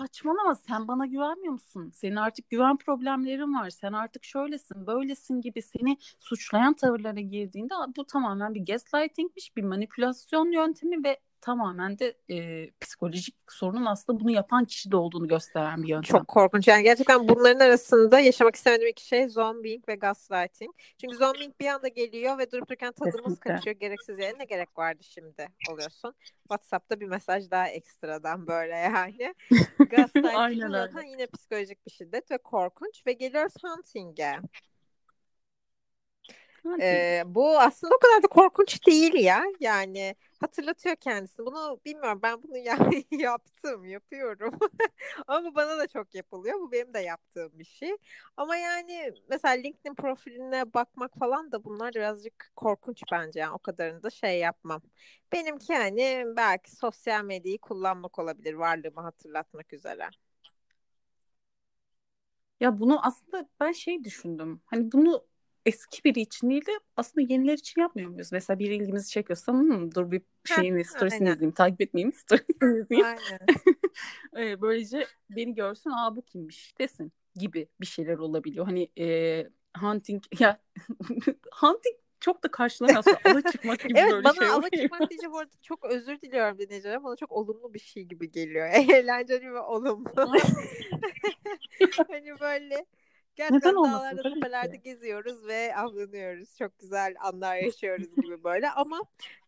Saçmalama 0.00 0.54
sen 0.54 0.88
bana 0.88 1.06
güvenmiyor 1.06 1.52
musun? 1.52 1.90
Senin 1.94 2.16
artık 2.16 2.50
güven 2.50 2.76
problemlerin 2.76 3.54
var. 3.54 3.70
Sen 3.70 3.92
artık 3.92 4.24
şöylesin, 4.24 4.86
böylesin 4.86 5.40
gibi 5.40 5.62
seni 5.62 5.96
suçlayan 6.20 6.74
tavırlara 6.74 7.20
girdiğinde 7.20 7.74
bu 7.96 8.06
tamamen 8.06 8.54
bir 8.54 8.66
gaslightingmiş, 8.66 9.56
bir 9.56 9.62
manipülasyon 9.62 10.52
yöntemi 10.52 11.04
ve 11.04 11.20
tamamen 11.40 11.98
de 11.98 12.14
e, 12.30 12.70
psikolojik 12.80 13.36
sorunun 13.48 13.86
aslında 13.86 14.20
bunu 14.20 14.30
yapan 14.30 14.64
kişi 14.64 14.90
de 14.90 14.96
olduğunu 14.96 15.28
gösteren 15.28 15.82
bir 15.82 15.88
yöntem. 15.88 16.18
Çok 16.18 16.28
korkunç. 16.28 16.68
Yani 16.68 16.82
gerçekten 16.82 17.28
bunların 17.28 17.60
arasında 17.60 18.20
yaşamak 18.20 18.54
istemediğim 18.54 18.90
iki 18.90 19.06
şey 19.06 19.28
zombing 19.28 19.88
ve 19.88 19.94
gaslighting. 19.94 20.74
Çünkü 21.00 21.16
zombing 21.16 21.54
bir 21.60 21.66
anda 21.66 21.88
geliyor 21.88 22.38
ve 22.38 22.50
durup 22.50 22.68
dururken 22.68 22.92
tadımız 22.92 23.16
Kesinlikle. 23.16 23.54
kaçıyor. 23.54 23.76
Gereksiz 23.76 24.18
yere 24.18 24.38
ne 24.38 24.44
gerek 24.44 24.78
vardı 24.78 25.02
şimdi 25.04 25.48
oluyorsun. 25.70 26.14
WhatsApp'ta 26.42 27.00
bir 27.00 27.06
mesaj 27.06 27.50
daha 27.50 27.68
ekstradan 27.68 28.46
böyle 28.46 28.76
yani. 28.76 29.34
gaslighting 29.90 30.70
zaten 30.70 31.02
yine 31.02 31.26
psikolojik 31.26 31.86
bir 31.86 31.90
şiddet 31.90 32.30
ve 32.30 32.38
korkunç. 32.38 33.06
Ve 33.06 33.12
geliyoruz 33.12 33.54
hunting'e. 33.62 34.40
Ee, 36.80 37.22
bu 37.26 37.58
aslında 37.58 37.94
o 37.94 37.98
kadar 37.98 38.22
da 38.22 38.26
korkunç 38.26 38.86
değil 38.86 39.14
ya. 39.14 39.44
Yani 39.60 40.14
hatırlatıyor 40.40 40.96
kendisini. 40.96 41.46
Bunu 41.46 41.80
bilmiyorum 41.86 42.20
ben 42.22 42.42
bunu 42.42 42.56
ya 42.58 42.78
yaptım, 43.10 43.84
yapıyorum. 43.84 44.58
Ama 45.26 45.50
bu 45.50 45.54
bana 45.54 45.78
da 45.78 45.86
çok 45.88 46.14
yapılıyor. 46.14 46.60
Bu 46.60 46.72
benim 46.72 46.94
de 46.94 46.98
yaptığım 47.00 47.58
bir 47.58 47.64
şey. 47.64 47.96
Ama 48.36 48.56
yani 48.56 49.12
mesela 49.28 49.54
LinkedIn 49.54 49.94
profiline 49.94 50.74
bakmak 50.74 51.18
falan 51.18 51.52
da 51.52 51.64
bunlar 51.64 51.94
birazcık 51.94 52.52
korkunç 52.56 53.02
bence. 53.12 53.40
Yani 53.40 53.52
o 53.54 53.58
kadarını 53.58 54.02
da 54.02 54.10
şey 54.10 54.38
yapmam. 54.38 54.82
Benimki 55.32 55.72
yani 55.72 56.24
belki 56.36 56.76
sosyal 56.76 57.24
medyayı 57.24 57.58
kullanmak 57.58 58.18
olabilir 58.18 58.54
varlığımı 58.54 59.00
hatırlatmak 59.00 59.72
üzere. 59.72 60.08
Ya 62.60 62.80
bunu 62.80 63.06
aslında 63.06 63.48
ben 63.60 63.72
şey 63.72 64.04
düşündüm. 64.04 64.62
Hani 64.66 64.92
bunu 64.92 65.26
eski 65.66 66.04
biri 66.04 66.20
için 66.20 66.50
değil 66.50 66.66
de 66.66 66.80
aslında 66.96 67.32
yeniler 67.32 67.54
için 67.54 67.80
yapmıyor 67.80 68.10
muyuz? 68.10 68.32
Mesela 68.32 68.58
bir 68.58 68.70
ilgimizi 68.70 69.10
çekiyorsa 69.10 69.52
hmm, 69.52 69.94
dur 69.94 70.10
bir 70.10 70.22
şeyini, 70.56 70.84
storiesini 70.84 71.28
izleyeyim. 71.28 71.54
Takip 71.54 71.80
etmeyeyim, 71.80 72.12
storiesini 72.12 72.78
izleyeyim. 72.78 73.06
Aynen. 73.06 74.60
Böylece 74.60 75.06
beni 75.30 75.54
görsün, 75.54 75.90
aa 75.90 76.16
bu 76.16 76.22
kimmiş 76.22 76.78
desin 76.78 77.12
gibi 77.34 77.68
bir 77.80 77.86
şeyler 77.86 78.18
olabiliyor. 78.18 78.64
Hani 78.64 78.90
e, 78.98 79.46
hunting 79.80 80.22
ya 80.38 80.60
hunting 81.52 81.96
çok 82.20 82.44
da 82.44 82.50
karşılamıyor 82.50 82.98
aslında. 82.98 83.18
Ava 83.24 83.42
çıkmak 83.52 83.80
gibi 83.80 83.98
evet, 83.98 84.12
böyle 84.12 84.24
bana 84.24 84.34
şey 84.34 84.48
ava 84.48 84.70
çıkmak 84.70 85.10
deyince 85.10 85.30
bu 85.30 85.38
arada 85.38 85.52
çok 85.62 85.84
özür 85.84 86.20
diliyorum 86.20 86.58
dinleyicilerim. 86.58 87.04
Bana 87.04 87.16
çok 87.16 87.32
olumlu 87.32 87.74
bir 87.74 87.78
şey 87.78 88.04
gibi 88.04 88.30
geliyor. 88.30 88.68
Eğlenceli 88.72 89.52
ve 89.52 89.60
olumlu. 89.60 90.10
hani 92.08 92.40
böyle 92.40 92.86
gerçekten 93.40 93.72
Neden 93.72 93.84
dağlarda 93.84 94.22
tepelerde 94.22 94.76
geziyoruz 94.76 95.46
ve 95.46 95.76
avlanıyoruz. 95.76 96.56
Çok 96.58 96.78
güzel 96.78 97.14
anlar 97.20 97.56
yaşıyoruz 97.62 98.16
gibi 98.16 98.44
böyle. 98.44 98.70
Ama 98.70 99.00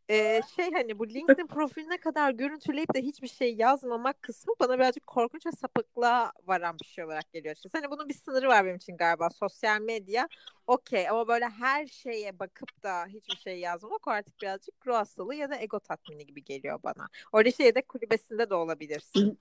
e, 0.08 0.42
şey 0.56 0.72
hani 0.72 0.98
bu 0.98 1.08
LinkedIn 1.08 1.46
profiline 1.46 1.96
kadar 1.96 2.30
görüntüleyip 2.30 2.94
de 2.94 3.02
hiçbir 3.02 3.28
şey 3.28 3.54
yazmamak 3.54 4.22
kısmı 4.22 4.54
bana 4.60 4.78
birazcık 4.78 5.06
korkunç 5.06 5.46
ve 5.46 5.52
sapıklığa 5.52 6.32
varan 6.46 6.76
bir 6.82 6.86
şey 6.86 7.04
olarak 7.04 7.32
geliyor. 7.32 7.54
İşte. 7.54 7.68
Hani 7.72 7.90
bunun 7.90 8.08
bir 8.08 8.14
sınırı 8.14 8.48
var 8.48 8.64
benim 8.64 8.76
için 8.76 8.96
galiba. 8.96 9.30
Sosyal 9.30 9.80
medya 9.80 10.28
okey 10.66 11.08
ama 11.08 11.28
böyle 11.28 11.48
her 11.48 11.86
şeye 11.86 12.38
bakıp 12.38 12.82
da 12.82 13.06
hiçbir 13.06 13.36
şey 13.36 13.58
yazmamak 13.58 14.08
o 14.08 14.10
artık 14.10 14.42
birazcık 14.42 14.86
ruh 14.86 14.94
hastalığı 14.94 15.34
ya 15.34 15.50
da 15.50 15.56
ego 15.56 15.80
tatmini 15.80 16.26
gibi 16.26 16.44
geliyor 16.44 16.78
bana. 16.84 17.08
Orada 17.32 17.50
şey 17.50 17.74
de 17.74 17.82
kulübesinde 17.82 18.50
de 18.50 18.54
olabilirsin. 18.54 19.38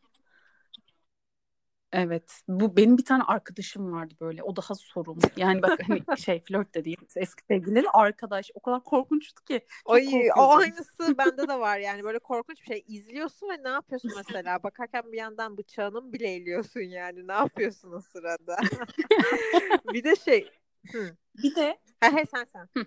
Evet. 1.94 2.42
Bu 2.48 2.78
benim 2.78 2.98
bir 2.98 3.06
tane 3.06 3.24
arkadaşım 3.24 3.92
vardı 3.92 4.14
böyle. 4.22 4.44
O 4.44 4.56
daha 4.56 4.76
sorun. 4.76 5.20
Yani 5.36 5.62
bak 5.62 5.80
hani 5.88 6.02
şey 6.18 6.42
flört 6.42 6.76
de 6.76 6.86
değil. 6.86 6.98
Eski 7.16 7.44
sevgilileri 7.44 7.90
arkadaş. 7.90 8.52
O 8.54 8.60
kadar 8.60 8.84
korkunçtu 8.84 9.44
ki. 9.44 9.66
Ay, 9.86 10.30
o 10.38 10.50
aynısı 10.58 11.18
bende 11.18 11.48
de 11.48 11.60
var 11.60 11.78
yani. 11.78 12.04
Böyle 12.04 12.20
korkunç 12.20 12.62
bir 12.62 12.66
şey. 12.66 12.84
izliyorsun 12.88 13.50
ve 13.50 13.64
ne 13.64 13.70
yapıyorsun 13.70 14.12
mesela? 14.18 14.64
Bakarken 14.64 15.12
bir 15.12 15.18
yandan 15.18 15.58
bıçağını 15.58 16.02
mı 16.02 16.14
bileyliyorsun 16.14 16.82
yani? 16.82 17.28
Ne 17.28 17.34
yapıyorsun 17.34 17.92
o 17.92 18.02
sırada? 18.02 18.58
bir 19.94 20.04
de 20.04 20.16
şey. 20.16 20.52
Hı. 20.92 21.16
Bir 21.44 21.56
de. 21.56 21.80
Ha, 22.00 22.12
he, 22.14 22.26
sen 22.26 22.46
sen. 22.54 22.70
Hı. 22.78 22.86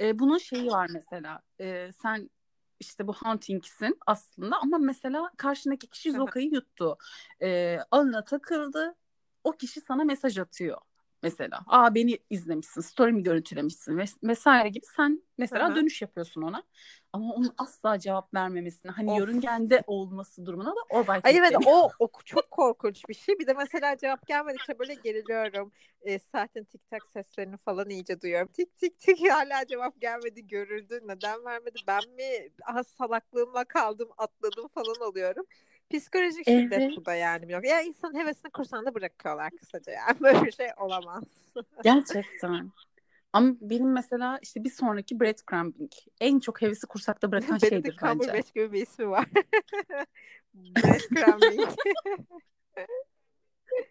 E, 0.00 0.18
bunun 0.18 0.38
şeyi 0.38 0.66
var 0.66 0.90
mesela. 0.92 1.40
E, 1.60 1.90
sen 2.02 2.30
işte 2.82 3.06
bu 3.06 3.14
huntingsin 3.14 3.98
aslında 4.06 4.56
ama 4.58 4.78
mesela 4.78 5.30
karşındaki 5.36 5.86
kişi 5.86 6.12
Zoka'yı 6.12 6.50
yuttu. 6.52 6.98
Ee, 7.42 7.78
alına 7.90 8.24
takıldı. 8.24 8.94
O 9.44 9.52
kişi 9.52 9.80
sana 9.80 10.04
mesaj 10.04 10.38
atıyor 10.38 10.78
mesela. 11.22 11.60
Aa 11.66 11.94
beni 11.94 12.18
izlemişsin, 12.30 12.80
story'mi 12.80 13.22
görüntülemişsin 13.22 13.92
ves- 13.98 14.28
vesaire 14.28 14.68
gibi 14.68 14.84
sen 14.96 15.22
mesela 15.38 15.68
Hı-hı. 15.68 15.74
dönüş 15.76 16.02
yapıyorsun 16.02 16.42
ona. 16.42 16.62
Ama 17.12 17.34
onun 17.34 17.54
asla 17.58 17.98
cevap 17.98 18.34
vermemesini 18.34 18.92
hani 18.92 19.10
of. 19.10 19.18
yörüngende 19.18 19.82
olması 19.86 20.46
durumuna 20.46 20.70
da 20.70 20.80
o 20.88 21.08
belki. 21.08 21.28
Ay 21.28 21.36
evet 21.36 21.52
o, 21.64 21.92
o 21.98 22.08
çok 22.24 22.50
korkunç 22.50 23.08
bir 23.08 23.14
şey. 23.14 23.38
Bir 23.38 23.46
de 23.46 23.52
mesela 23.52 23.96
cevap 23.96 24.26
gelmedikçe 24.26 24.78
böyle 24.78 24.94
geriliyorum. 24.94 25.72
E, 26.02 26.18
saatin 26.18 26.64
tik 26.64 26.90
tak 26.90 27.08
seslerini 27.08 27.56
falan 27.56 27.90
iyice 27.90 28.20
duyuyorum. 28.20 28.48
Tik 28.52 28.76
tik 28.78 29.00
tik 29.00 29.30
hala 29.30 29.66
cevap 29.66 30.00
gelmedi 30.00 30.46
görüldü. 30.46 31.00
Neden 31.04 31.44
vermedi? 31.44 31.78
Ben 31.86 32.08
mi 32.08 32.48
aha 32.66 32.84
salaklığımla 32.84 33.64
kaldım 33.64 34.08
atladım 34.18 34.68
falan 34.68 35.00
oluyorum. 35.00 35.46
Psikolojik 35.98 36.48
evet. 36.48 36.62
şiddet 36.62 36.96
bu 36.96 37.04
da 37.04 37.14
yani. 37.14 37.52
Ya 37.66 37.80
insan 37.80 38.14
hevesini 38.14 38.50
kursağında 38.50 38.94
bırakıyorlar 38.94 39.50
kısaca 39.50 39.92
yani. 39.92 40.16
Böyle 40.20 40.42
bir 40.42 40.52
şey 40.52 40.68
olamaz. 40.80 41.24
Gerçekten. 41.84 42.70
Ama 43.32 43.54
benim 43.60 43.92
mesela 43.92 44.38
işte 44.42 44.64
bir 44.64 44.70
sonraki 44.70 45.20
breadcrumbing. 45.20 45.92
En 46.20 46.40
çok 46.40 46.62
hevesi 46.62 46.86
kursakta 46.86 47.32
bırakan 47.32 47.58
şeydir 47.58 47.76
bence. 47.76 47.82
Benedict 47.82 48.00
Cumberbatch 48.00 48.54
gibi 48.54 48.72
bir 48.72 48.82
ismi 48.82 49.10
var. 49.10 49.26
breadcrumbing. 50.54 51.68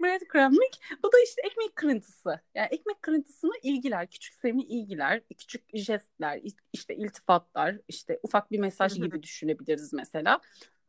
breadcrumbing. 0.01 0.73
Bu 1.03 1.11
da 1.11 1.17
işte 1.25 1.41
ekmek 1.45 1.75
kırıntısı. 1.75 2.41
Yani 2.55 2.67
ekmek 2.71 3.01
kırıntısını 3.01 3.53
ilgiler, 3.63 4.07
küçük 4.07 4.33
sevimli 4.33 4.63
ilgiler, 4.63 5.21
küçük 5.37 5.63
jestler, 5.73 6.41
işte 6.73 6.95
iltifatlar, 6.95 7.77
işte 7.87 8.19
ufak 8.23 8.51
bir 8.51 8.59
mesaj 8.59 8.95
gibi 8.95 9.23
düşünebiliriz 9.23 9.93
mesela. 9.93 10.41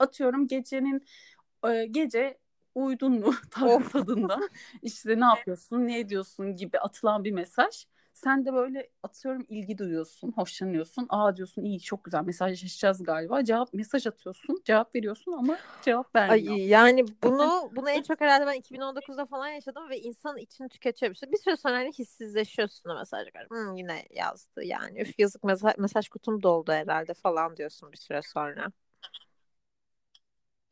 Atıyorum 0.02 0.47
gecenin 0.49 1.06
e, 1.68 1.87
gece 1.87 2.38
uydun 2.75 3.12
mu 3.21 3.35
tadında 3.50 4.40
işte 4.82 5.21
ne 5.21 5.25
yapıyorsun, 5.25 5.87
ne 5.87 5.99
ediyorsun 6.00 6.56
gibi 6.56 6.78
atılan 6.78 7.25
bir 7.25 7.32
mesaj 7.32 7.87
sen 8.12 8.47
de 8.47 8.52
böyle 8.52 8.90
atıyorum 9.02 9.47
ilgi 9.49 9.78
duyuyorsun, 9.78 10.32
hoşlanıyorsun. 10.32 11.06
Aa 11.09 11.37
diyorsun 11.37 11.64
iyi 11.64 11.80
çok 11.80 12.04
güzel 12.04 12.25
mesajlaşacağız 12.25 13.02
galiba. 13.02 13.44
Cevap 13.44 13.75
mesaj 13.75 14.06
atıyorsun, 14.06 14.62
cevap 14.64 14.94
veriyorsun 14.94 15.32
ama 15.32 15.59
cevap 15.82 16.14
vermiyor. 16.14 16.54
Ay, 16.54 16.68
yani 16.68 17.04
bunu 17.23 17.71
bunu 17.76 17.90
en 17.90 18.02
çok 18.02 18.21
herhalde 18.21 18.47
ben 18.47 18.54
2019'da 18.54 19.26
falan 19.26 19.49
yaşadım 19.49 19.90
ve 19.90 20.00
insan 20.00 20.37
içini 20.37 20.68
tüketiyor. 20.68 21.12
İşte 21.12 21.32
bir 21.32 21.38
süre 21.38 21.56
sonra 21.56 21.75
hani 21.75 21.92
hissizleşiyorsun 21.92 22.90
o 22.90 22.99
mesaj. 22.99 23.28
Hmm, 23.49 23.76
yine 23.76 24.06
yazdı 24.11 24.64
yani. 24.64 25.00
Üf 25.00 25.18
yazık 25.18 25.44
mesaj, 25.44 25.78
mesaj 25.78 26.09
kutum 26.09 26.42
doldu 26.42 26.73
herhalde 26.73 27.14
falan 27.14 27.56
diyorsun 27.56 27.92
bir 27.92 27.99
süre 27.99 28.23
sonra. 28.23 28.73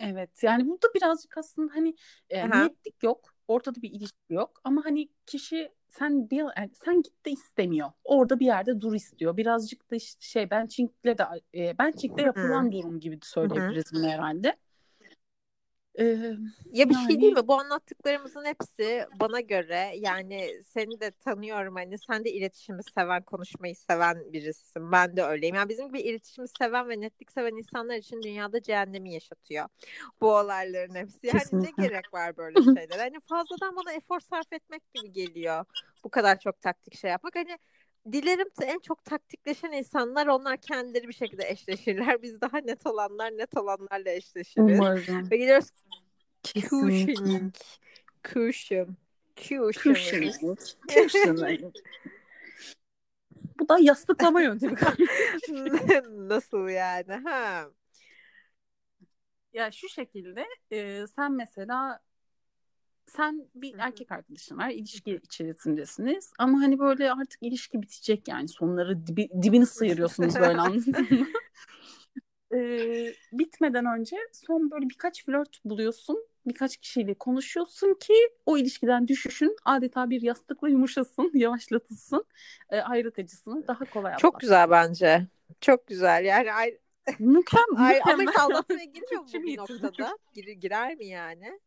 Evet 0.00 0.42
yani 0.42 0.68
burada 0.68 0.86
birazcık 0.94 1.38
aslında 1.38 1.74
hani 1.74 1.94
e, 2.30 2.50
niyetlik 2.50 3.02
yok. 3.02 3.34
Ortada 3.48 3.82
bir 3.82 3.90
ilişki 3.90 4.34
yok 4.34 4.60
ama 4.64 4.84
hani 4.84 5.08
kişi 5.26 5.72
sen 5.88 6.30
bir 6.30 6.36
yani 6.36 6.70
sen 6.74 7.02
git 7.02 7.26
de 7.26 7.30
istemiyor. 7.30 7.92
Orada 8.04 8.40
bir 8.40 8.46
yerde 8.46 8.80
dur 8.80 8.94
istiyor. 8.94 9.36
Birazcık 9.36 9.90
da 9.90 9.96
işte 9.96 10.20
şey 10.20 10.50
ben 10.50 10.66
Çink'le 10.66 11.04
de 11.04 11.26
e, 11.54 11.78
ben 11.78 11.92
Çink'le 11.92 12.18
yapılan 12.18 12.72
durum 12.72 13.00
gibi 13.00 13.18
söyleyebiliriz 13.22 13.84
bunu 13.94 14.08
herhalde. 14.08 14.56
Ee, 16.00 16.36
ya 16.72 16.88
bir 16.88 16.94
şey 16.94 17.02
yani... 17.02 17.12
şey 17.12 17.20
değil 17.20 17.32
mi? 17.32 17.48
Bu 17.48 17.60
anlattıklarımızın 17.60 18.44
hepsi 18.44 19.06
bana 19.20 19.40
göre 19.40 19.92
yani 19.96 20.62
seni 20.66 21.00
de 21.00 21.10
tanıyorum 21.10 21.74
hani 21.74 21.98
sen 21.98 22.24
de 22.24 22.32
iletişimi 22.32 22.82
seven, 22.94 23.22
konuşmayı 23.22 23.76
seven 23.76 24.32
birisin. 24.32 24.92
Ben 24.92 25.16
de 25.16 25.24
öyleyim. 25.24 25.54
Yani 25.54 25.68
bizim 25.68 25.88
gibi 25.88 26.00
iletişimi 26.00 26.48
seven 26.48 26.88
ve 26.88 27.00
netlik 27.00 27.32
seven 27.32 27.56
insanlar 27.56 27.94
için 27.96 28.22
dünyada 28.22 28.62
cehennemi 28.62 29.12
yaşatıyor. 29.12 29.68
Bu 30.20 30.36
olayların 30.36 30.94
hepsi. 30.94 31.26
Yani 31.26 31.38
Kesinlikle. 31.38 31.82
ne 31.82 31.88
gerek 31.88 32.14
var 32.14 32.36
böyle 32.36 32.62
şeyler? 32.62 32.98
Hani 32.98 33.20
fazladan 33.20 33.76
bana 33.76 33.92
efor 33.92 34.20
sarf 34.20 34.52
etmek 34.52 34.94
gibi 34.94 35.12
geliyor. 35.12 35.64
Bu 36.04 36.08
kadar 36.08 36.38
çok 36.38 36.60
taktik 36.60 36.96
şey 36.98 37.10
yapmak. 37.10 37.36
Hani 37.36 37.58
dilerim 38.12 38.48
en 38.62 38.78
çok 38.78 39.04
taktikleşen 39.04 39.72
insanlar 39.72 40.26
onlar 40.26 40.56
kendileri 40.56 41.08
bir 41.08 41.12
şekilde 41.12 41.48
eşleşirler. 41.48 42.22
Biz 42.22 42.40
daha 42.40 42.58
net 42.58 42.86
olanlar 42.86 43.30
net 43.30 43.56
olanlarla 43.56 44.10
eşleşiriz. 44.10 44.78
Umarım. 44.78 45.30
Ve 45.30 45.36
gidiyoruz 45.36 45.70
cushioning. 46.44 47.54
Cushion. 48.24 48.96
Cushioning. 49.36 50.58
Cushioning. 50.88 51.74
Bu 53.58 53.68
da 53.68 53.78
yastıklama 53.80 54.42
yöntemi. 54.42 54.76
Nasıl 56.28 56.68
yani? 56.68 57.12
Ha. 57.12 57.70
Ya 59.52 59.72
şu 59.72 59.88
şekilde 59.88 60.46
e, 60.70 61.06
sen 61.06 61.32
mesela 61.32 62.00
sen 63.06 63.48
bir 63.54 63.74
erkek 63.78 64.12
arkadaşın 64.12 64.58
var, 64.58 64.70
ilişki 64.70 65.20
içerisindesiniz 65.24 66.32
ama 66.38 66.58
hani 66.60 66.78
böyle 66.78 67.12
artık 67.12 67.42
ilişki 67.42 67.82
bitecek 67.82 68.28
yani 68.28 68.48
sonları 68.48 69.06
dibi, 69.06 69.28
dibini 69.42 69.66
sıyırıyorsunuz 69.66 70.34
böyle 70.34 70.60
anladın 70.60 71.06
mı? 71.10 71.26
ee, 72.56 73.14
bitmeden 73.32 73.86
önce 73.98 74.16
son 74.32 74.70
böyle 74.70 74.88
birkaç 74.88 75.24
flört 75.24 75.64
buluyorsun, 75.64 76.18
birkaç 76.46 76.76
kişiyle 76.76 77.14
konuşuyorsun 77.14 77.94
ki 77.94 78.14
o 78.46 78.58
ilişkiden 78.58 79.08
düşüşün 79.08 79.56
adeta 79.64 80.10
bir 80.10 80.22
yastıkla 80.22 80.68
yumuşasın, 80.68 81.30
yavaşlatılsın, 81.34 82.24
e, 82.70 82.80
ayrılık 82.80 83.18
acısını 83.18 83.68
daha 83.68 83.84
kolay 83.84 84.12
atlasın. 84.12 84.28
Çok 84.28 84.40
güzel 84.40 84.70
bence. 84.70 85.26
Çok 85.60 85.86
güzel 85.86 86.24
yani 86.24 86.52
ay- 86.52 86.78
mükemmel. 87.18 87.86
Ay, 87.86 88.00
ama 88.04 88.22
hiç 88.22 88.38
aldatmaya 88.38 88.84
girmiyor 88.84 89.22
mu 89.22 89.28
bu 89.34 89.42
bir 89.42 89.58
noktada? 89.58 90.18
Gir, 90.34 90.46
girer 90.46 90.94
mi 90.94 91.06
yani? 91.06 91.60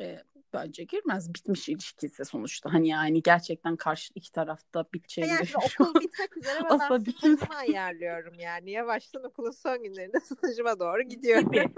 E, 0.00 0.22
bence 0.52 0.84
girmez. 0.84 1.34
Bitmiş 1.34 1.68
ilişkisi 1.68 2.24
sonuçta. 2.24 2.72
Hani 2.72 2.88
yani 2.88 3.22
gerçekten 3.22 3.76
karşı 3.76 4.12
iki 4.14 4.32
tarafta 4.32 4.84
biteceğini 4.94 5.30
Yani 5.30 5.48
okul 5.54 6.00
bitmek 6.00 6.36
üzere 6.36 6.60
ben 6.70 6.78
stajımı 6.78 7.56
ayarlıyorum 7.56 8.34
yani. 8.38 8.70
Yavaştan 8.70 9.24
okulun 9.24 9.50
son 9.50 9.82
günlerinde 9.82 10.20
stajıma 10.24 10.78
doğru 10.78 11.02
gidiyorum. 11.02 11.52
Gibi. 11.52 11.68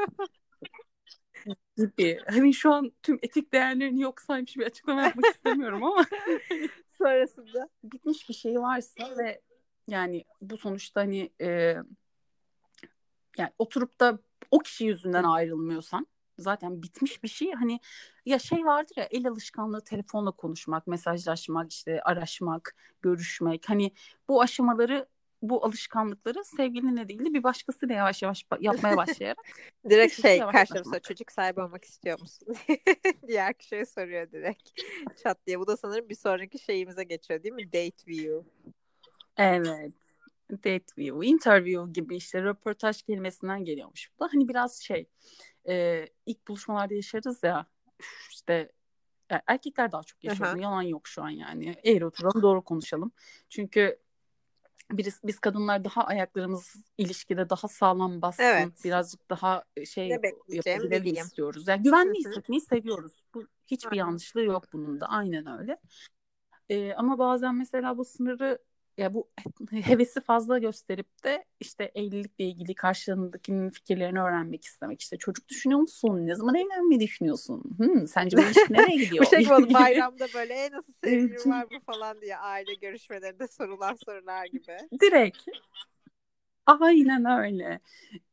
gibi. 1.77 2.21
Hani 2.27 2.55
şu 2.55 2.73
an 2.73 2.93
tüm 3.03 3.19
etik 3.23 3.53
değerlerini 3.53 4.01
yok 4.01 4.21
saymış 4.21 4.57
bir 4.57 4.67
açıklama 4.67 5.03
yapmak 5.03 5.27
istemiyorum 5.35 5.85
ama 5.85 6.07
sonrasında 6.99 7.69
bitmiş 7.85 8.29
bir 8.29 8.35
şey 8.35 8.61
varsa 8.61 9.17
ve 9.19 9.41
yani 9.87 10.25
bu 10.41 10.57
sonuçta 10.57 11.01
hani 11.01 11.31
e, 11.41 11.47
yani 13.39 13.51
oturup 13.59 14.01
da 14.01 14.19
o 14.51 14.59
kişi 14.59 14.85
yüzünden 14.85 15.25
ayrılmıyorsan 15.25 16.07
zaten 16.39 16.83
bitmiş 16.83 17.23
bir 17.23 17.29
şey. 17.29 17.53
Hani 17.53 17.81
ya 18.27 18.39
şey 18.39 18.65
vardır 18.65 18.95
ya 18.97 19.09
el 19.11 19.29
alışkanlığı 19.29 19.85
telefonla 19.85 20.31
konuşmak, 20.31 20.87
mesajlaşmak, 20.87 21.73
işte 21.73 22.03
araşmak, 22.03 22.77
görüşmek. 23.03 23.69
Hani 23.69 23.93
bu 24.29 24.43
aşamaları 24.43 25.09
bu 25.43 25.65
alışkanlıkları 25.65 26.45
sevgilinle 26.45 27.09
değil 27.09 27.25
de 27.25 27.35
bir 27.35 27.43
başkasıyla 27.43 27.95
yavaş 27.95 28.23
yavaş 28.23 28.47
yapmaya 28.61 28.97
başlayarak. 28.97 29.47
direkt 29.91 30.23
şey 30.23 30.39
karşımıza 30.39 31.01
çocuk 31.01 31.33
sahibi 31.33 31.61
olmak 31.61 31.85
istiyor 31.85 32.21
musun? 32.21 32.57
Diğer 33.27 33.55
kişiye 33.55 33.87
soruyor 33.87 34.33
direkt. 34.33 34.71
Çat 35.23 35.47
diye. 35.47 35.61
Bu 35.61 35.67
da 35.67 35.77
sanırım 35.77 36.09
bir 36.09 36.15
sonraki 36.15 36.59
şeyimize 36.59 37.05
geçiyor 37.05 37.43
değil 37.43 37.55
mi? 37.55 37.73
Date 37.73 38.07
view. 38.07 38.51
Evet. 39.37 39.93
Date 40.51 40.87
view, 40.99 41.27
interview 41.27 41.93
gibi 41.93 42.17
işte 42.17 42.43
röportaj 42.43 43.03
kelimesinden 43.03 43.65
geliyormuş. 43.65 44.11
Bu 44.15 44.25
da 44.25 44.29
hani 44.33 44.49
biraz 44.49 44.83
şey 44.83 45.07
e, 45.69 46.09
ilk 46.27 46.49
buluşmalarda 46.49 46.95
yaşarız 46.95 47.43
ya 47.43 47.67
işte 48.31 48.73
erkekler 49.47 49.93
daha 49.93 50.03
çok 50.03 50.25
yaşıyor. 50.25 50.57
Yalan 50.57 50.83
yok 50.83 51.09
şu 51.09 51.23
an 51.23 51.31
yani. 51.31 51.75
Eğri 51.85 52.07
oturalım 52.07 52.43
doğru 52.43 52.63
konuşalım. 52.63 53.13
Çünkü 53.49 53.99
biz, 54.93 55.21
biz 55.25 55.39
kadınlar 55.39 55.85
daha 55.85 56.05
ayaklarımız 56.05 56.77
ilişkide 56.99 57.51
daha 57.51 57.69
sağlam 57.69 58.23
bassın. 58.23 58.43
Evet. 58.43 58.85
Birazcık 58.85 59.31
daha 59.31 59.65
şey 59.87 60.09
yapabilelim 60.09 61.15
istiyoruz. 61.15 61.69
Yani 61.69 61.83
güvenli 61.83 62.19
hissetmeyi 62.19 62.61
seviyoruz. 62.61 63.13
Bu 63.35 63.47
hiçbir 63.67 63.91
Aynen. 63.91 63.99
yanlışlığı 63.99 64.43
yok 64.43 64.65
bunun 64.73 65.01
da. 65.01 65.07
Aynen 65.07 65.59
öyle. 65.61 65.79
Ee, 66.69 66.95
ama 66.95 67.19
bazen 67.19 67.55
mesela 67.55 67.99
bu 67.99 68.05
sınırı 68.05 68.59
ya 68.99 69.15
bu 69.15 69.29
hevesi 69.71 70.21
fazla 70.21 70.59
gösterip 70.59 71.25
de 71.25 71.45
işte 71.61 71.93
evlilikle 71.95 72.45
ilgili 72.45 72.75
karşılığındakinin 72.75 73.71
fikirlerini 73.71 74.21
öğrenmek 74.21 74.65
istemek. 74.65 75.01
İşte 75.01 75.17
çocuk 75.17 75.49
düşünüyor 75.49 75.81
musun? 75.81 76.27
Ne 76.27 76.35
zaman 76.35 76.55
evlenmeyi 76.55 77.01
düşünüyorsun? 77.01 77.63
Hmm, 77.77 78.09
sence 78.09 78.37
bu 78.37 78.41
ilişki 78.41 78.73
nereye 78.73 78.97
gidiyor? 79.05 79.27
bu 79.27 79.31
şey 79.31 79.41
gibi 79.59 79.75
bayramda 79.75 80.27
böyle 80.35 80.55
e, 80.55 80.71
nasıl 80.71 80.93
sevgilim 81.05 81.53
var 81.53 81.65
mı 81.65 81.81
falan 81.87 82.21
diye 82.21 82.37
aile 82.37 82.75
görüşmelerinde 82.75 83.49
sorulan 83.49 83.95
sorular 84.07 84.47
gibi. 84.47 84.77
Direkt. 85.01 85.49
Aynen 86.69 87.25
öyle. 87.25 87.81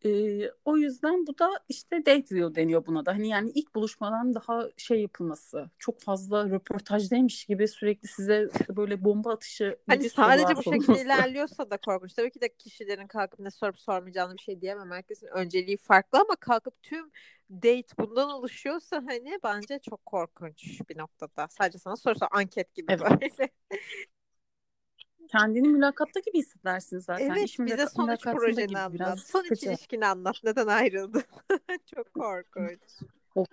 Ee, 0.05 0.49
o 0.65 0.77
yüzden 0.77 1.27
bu 1.27 1.39
da 1.39 1.49
işte 1.69 2.05
date 2.05 2.35
reel 2.35 2.55
deniyor 2.55 2.85
buna 2.85 3.05
da. 3.05 3.11
Hani 3.11 3.29
yani 3.29 3.51
ilk 3.55 3.75
buluşmadan 3.75 4.33
daha 4.33 4.67
şey 4.77 5.01
yapılması. 5.01 5.69
Çok 5.79 6.01
fazla 6.01 6.49
röportajdaymış 6.49 7.45
gibi 7.45 7.67
sürekli 7.67 8.07
size 8.07 8.49
işte 8.59 8.75
böyle 8.75 9.03
bomba 9.03 9.33
atışı 9.33 9.77
Hani 9.89 10.09
sadece 10.09 10.55
bu 10.55 10.63
şekilde 10.63 11.01
ilerliyorsa 11.01 11.69
da 11.69 11.77
korkunç. 11.77 12.13
Tabii 12.13 12.31
ki 12.31 12.41
de 12.41 12.49
kişilerin 12.49 13.07
kalkıp 13.07 13.39
ne 13.39 13.51
sorup 13.51 13.79
sormayacağını 13.79 14.33
bir 14.33 14.41
şey 14.41 14.61
diyemem. 14.61 14.91
Herkesin 14.91 15.27
önceliği 15.27 15.77
farklı 15.77 16.19
ama 16.19 16.35
kalkıp 16.35 16.83
tüm 16.83 17.11
date 17.49 17.97
bundan 17.99 18.29
oluşuyorsa 18.29 19.03
hani 19.07 19.39
bence 19.43 19.79
çok 19.89 20.05
korkunç 20.05 20.81
bir 20.89 20.97
noktada. 20.97 21.47
Sadece 21.49 21.77
sana 21.77 21.95
sorsa 21.95 22.27
anket 22.31 22.75
gibi 22.75 22.93
evet. 22.93 23.21
böyle 23.21 23.29
kendini 25.27 25.67
mülakatta 25.67 26.19
gibi 26.19 26.37
hissedersin 26.37 26.99
zaten. 26.99 27.29
Evet 27.29 27.45
İş 27.45 27.59
bize 27.59 27.87
son 27.87 28.07
üç 28.07 28.23
projeni 28.23 28.77
anlat. 28.77 28.93
Biraz 28.93 29.19
son 29.19 29.43
üç 29.51 29.63
ilişkini 29.63 30.05
anlat. 30.05 30.35
Neden 30.43 30.67
ayrıldın? 30.67 31.23
Çok 31.95 32.13
korkunç. 32.13 32.79
Of. 33.35 33.47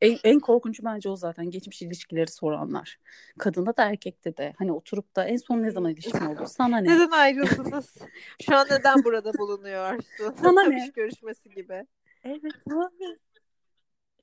En, 0.00 0.18
en 0.24 0.40
korkuncu 0.40 0.84
bence 0.84 1.08
o 1.08 1.16
zaten 1.16 1.50
geçmiş 1.50 1.82
ilişkileri 1.82 2.30
soranlar. 2.30 2.98
Kadında 3.38 3.76
da 3.76 3.84
erkekte 3.84 4.36
de. 4.36 4.52
Hani 4.58 4.72
oturup 4.72 5.16
da 5.16 5.24
en 5.24 5.36
son 5.36 5.62
ne 5.62 5.70
zaman 5.70 5.92
ilişkin 5.92 6.26
oldu? 6.26 6.44
Sana 6.46 6.78
ne? 6.78 6.94
Neden 6.94 7.10
ayrıldınız? 7.10 7.94
Şu 8.42 8.56
an 8.56 8.66
neden 8.70 9.04
burada 9.04 9.34
bulunuyorsun? 9.34 10.34
Sana 10.42 10.62
ne? 10.62 10.88
görüşmesi 10.94 11.50
gibi. 11.50 11.86
Evet 12.24 12.66
abi. 12.70 13.18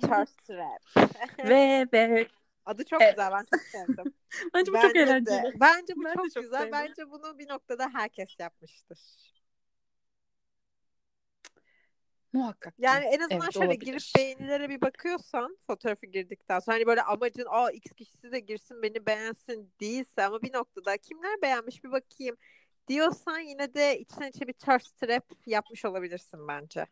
Charles 0.02 0.36
Trap. 0.36 1.10
ve 1.50 1.88
ve 1.92 2.28
Adı 2.66 2.86
çok 2.86 3.02
evet. 3.02 3.16
güzel. 3.16 3.32
Ben 3.32 3.46
çok 3.58 3.62
sevdim. 3.62 4.14
Bence 4.54 4.72
bu 4.72 4.74
Bence 4.74 4.88
çok 4.88 4.96
eğlenceli. 4.96 5.44
De. 5.44 5.60
Bence 5.60 5.96
bu 5.96 6.04
ben 6.04 6.14
çok, 6.14 6.34
çok 6.34 6.44
güzel. 6.44 6.60
Sevdim. 6.60 6.72
Bence 6.72 7.12
bunu 7.12 7.40
bir 7.40 7.50
noktada 7.50 7.90
herkes 7.94 8.40
yapmıştır. 8.40 9.00
Muhakkak. 12.34 12.74
Yani 12.78 13.06
en 13.06 13.20
azından 13.20 13.42
evet, 13.42 13.54
şöyle 13.54 13.68
olabilir. 13.68 13.86
girip 13.86 14.02
beğenilere 14.18 14.70
bir 14.70 14.82
bakıyorsan 14.82 15.58
fotoğrafı 15.68 16.06
girdikten 16.06 16.60
sonra 16.60 16.76
hani 16.76 16.86
böyle 16.86 17.02
amacın 17.02 17.46
aa 17.50 17.72
X 17.72 17.94
kişisi 17.94 18.32
de 18.32 18.40
girsin 18.40 18.82
beni 18.82 19.06
beğensin 19.06 19.74
değilse 19.82 20.24
ama 20.24 20.42
bir 20.42 20.54
noktada 20.54 20.98
kimler 20.98 21.42
beğenmiş 21.42 21.84
bir 21.84 21.92
bakayım 21.92 22.38
diyorsan 22.88 23.40
yine 23.40 23.74
de 23.74 24.00
içten 24.00 24.30
içe 24.30 24.48
bir 24.48 24.54
thirst 24.54 24.98
trap 24.98 25.26
yapmış 25.46 25.86
olabilirsin 25.86 26.48
bence. 26.48 26.88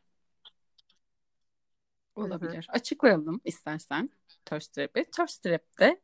Olabilir. 2.25 2.53
Hı-hı. 2.53 2.75
Açıklayalım 2.75 3.41
istersen 3.45 4.09
thirst 4.45 4.73
trap'i. 4.73 5.05
Thirst 5.11 5.43
trap'te 5.43 5.99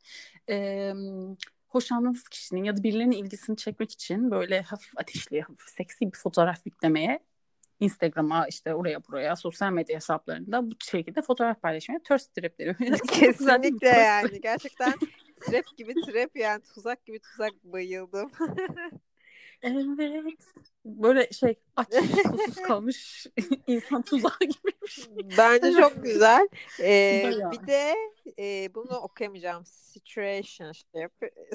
e, 0.50 0.94
hoşlandığınız 1.68 2.24
kişinin 2.24 2.64
ya 2.64 2.78
da 2.78 2.84
birilerinin 2.84 3.16
ilgisini 3.24 3.58
çekmek 3.58 3.92
için 3.92 4.32
böyle 4.32 4.62
hafif 4.62 4.98
ateşli, 4.98 5.42
hafif 5.42 5.70
seksi 5.70 6.12
bir 6.12 6.18
fotoğraf 6.18 6.66
yüklemeye 6.66 7.20
Instagram'a 7.80 8.48
işte 8.48 8.76
oraya 8.76 9.04
buraya 9.04 9.36
sosyal 9.36 9.72
medya 9.72 9.96
hesaplarında 9.96 10.72
bu 10.72 10.76
şekilde 10.80 11.22
fotoğraf 11.22 11.62
paylaşmaya 11.62 12.00
thirst 12.00 12.36
trap 12.36 12.60
deniyor. 12.60 12.76
Kesinlikle 13.08 13.88
yani. 13.88 14.42
Gerçekten 14.42 14.94
trap 15.42 15.78
gibi 15.78 15.94
trap 15.94 16.36
yani 16.36 16.62
tuzak 16.62 17.06
gibi 17.06 17.20
tuzak 17.20 17.54
bayıldım. 17.64 18.32
Evet. 19.66 20.54
Böyle 20.86 21.30
şey 21.32 21.56
aç 21.76 21.94
susuz 21.94 22.56
kalmış 22.68 23.28
insan 23.68 24.02
tuzağı 24.02 24.40
gibiymiş. 24.40 25.10
Bence 25.38 25.72
çok 25.72 26.04
güzel. 26.04 26.48
Ee, 26.80 27.32
bir 27.52 27.68
de 27.68 27.96
e, 28.40 28.76
bunu 28.76 28.98
okuyamayacağım. 28.98 29.66
Situationship. 29.66 30.88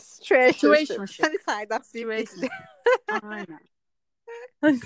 Situationship. 0.01 1.27
Side 1.27 1.77
up. 1.77 1.85
Situationship. 1.85 2.51
Aynen. 3.23 3.61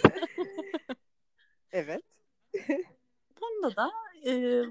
evet. 1.73 2.05
Bunda 3.41 3.77
da 3.77 3.91
e, 4.27 4.65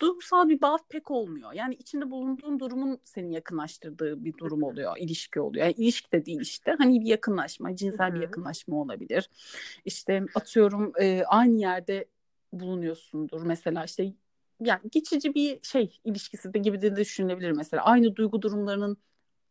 duygusal 0.00 0.48
bir 0.48 0.60
bağ 0.60 0.76
pek 0.88 1.10
olmuyor. 1.10 1.52
Yani 1.52 1.74
içinde 1.74 2.10
bulunduğun 2.10 2.60
durumun 2.60 2.98
seni 3.04 3.34
yakınlaştırdığı 3.34 4.24
bir 4.24 4.38
durum 4.38 4.62
oluyor, 4.62 4.96
ilişki 4.98 5.40
oluyor. 5.40 5.64
Yani 5.64 5.74
ilişki 5.76 6.12
de 6.12 6.26
değil 6.26 6.40
işte. 6.40 6.74
Hani 6.78 7.00
bir 7.00 7.06
yakınlaşma, 7.06 7.76
cinsel 7.76 8.06
Hı-hı. 8.06 8.14
bir 8.14 8.20
yakınlaşma 8.20 8.76
olabilir. 8.76 9.30
İşte 9.84 10.22
atıyorum 10.34 10.92
e, 11.00 11.24
aynı 11.24 11.56
yerde 11.60 12.04
bulunuyorsundur. 12.52 13.42
Mesela 13.42 13.84
işte 13.84 14.12
yani 14.60 14.80
geçici 14.90 15.34
bir 15.34 15.58
şey 15.62 16.00
ilişkisi 16.04 16.54
de 16.54 16.58
gibi 16.58 16.82
de 16.82 16.96
düşünülebilir 16.96 17.50
mesela. 17.50 17.84
Aynı 17.84 18.16
duygu 18.16 18.42
durumlarının 18.42 18.96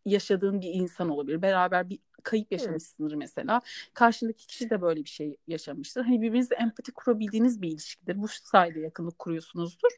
yaşadığın 0.05 0.61
bir 0.61 0.69
insan 0.73 1.09
olabilir. 1.09 1.41
Beraber 1.41 1.89
bir 1.89 1.99
kayıp 2.23 2.51
yaşamışsındır 2.51 3.15
mesela. 3.15 3.61
Karşındaki 3.93 4.47
kişi 4.47 4.69
de 4.69 4.81
böyle 4.81 5.03
bir 5.03 5.09
şey 5.09 5.37
yaşamıştır. 5.47 6.03
Hani 6.03 6.21
birbirinizle 6.21 6.55
empati 6.55 6.91
kurabildiğiniz 6.91 7.61
bir 7.61 7.67
ilişkidir. 7.67 8.21
Bu 8.21 8.27
sayede 8.27 8.79
yakınlık 8.79 9.19
kuruyorsunuzdur. 9.19 9.91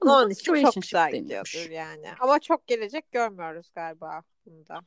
Ama 0.00 0.18
Onun 0.18 0.30
için 0.30 0.54
çok 0.54 0.74
güzel 0.74 1.12
gidiyordur 1.12 1.70
yani. 1.70 2.08
Ama 2.20 2.38
çok 2.38 2.66
gelecek 2.66 3.12
görmüyoruz 3.12 3.70
galiba 3.74 4.22
bunda. 4.46 4.80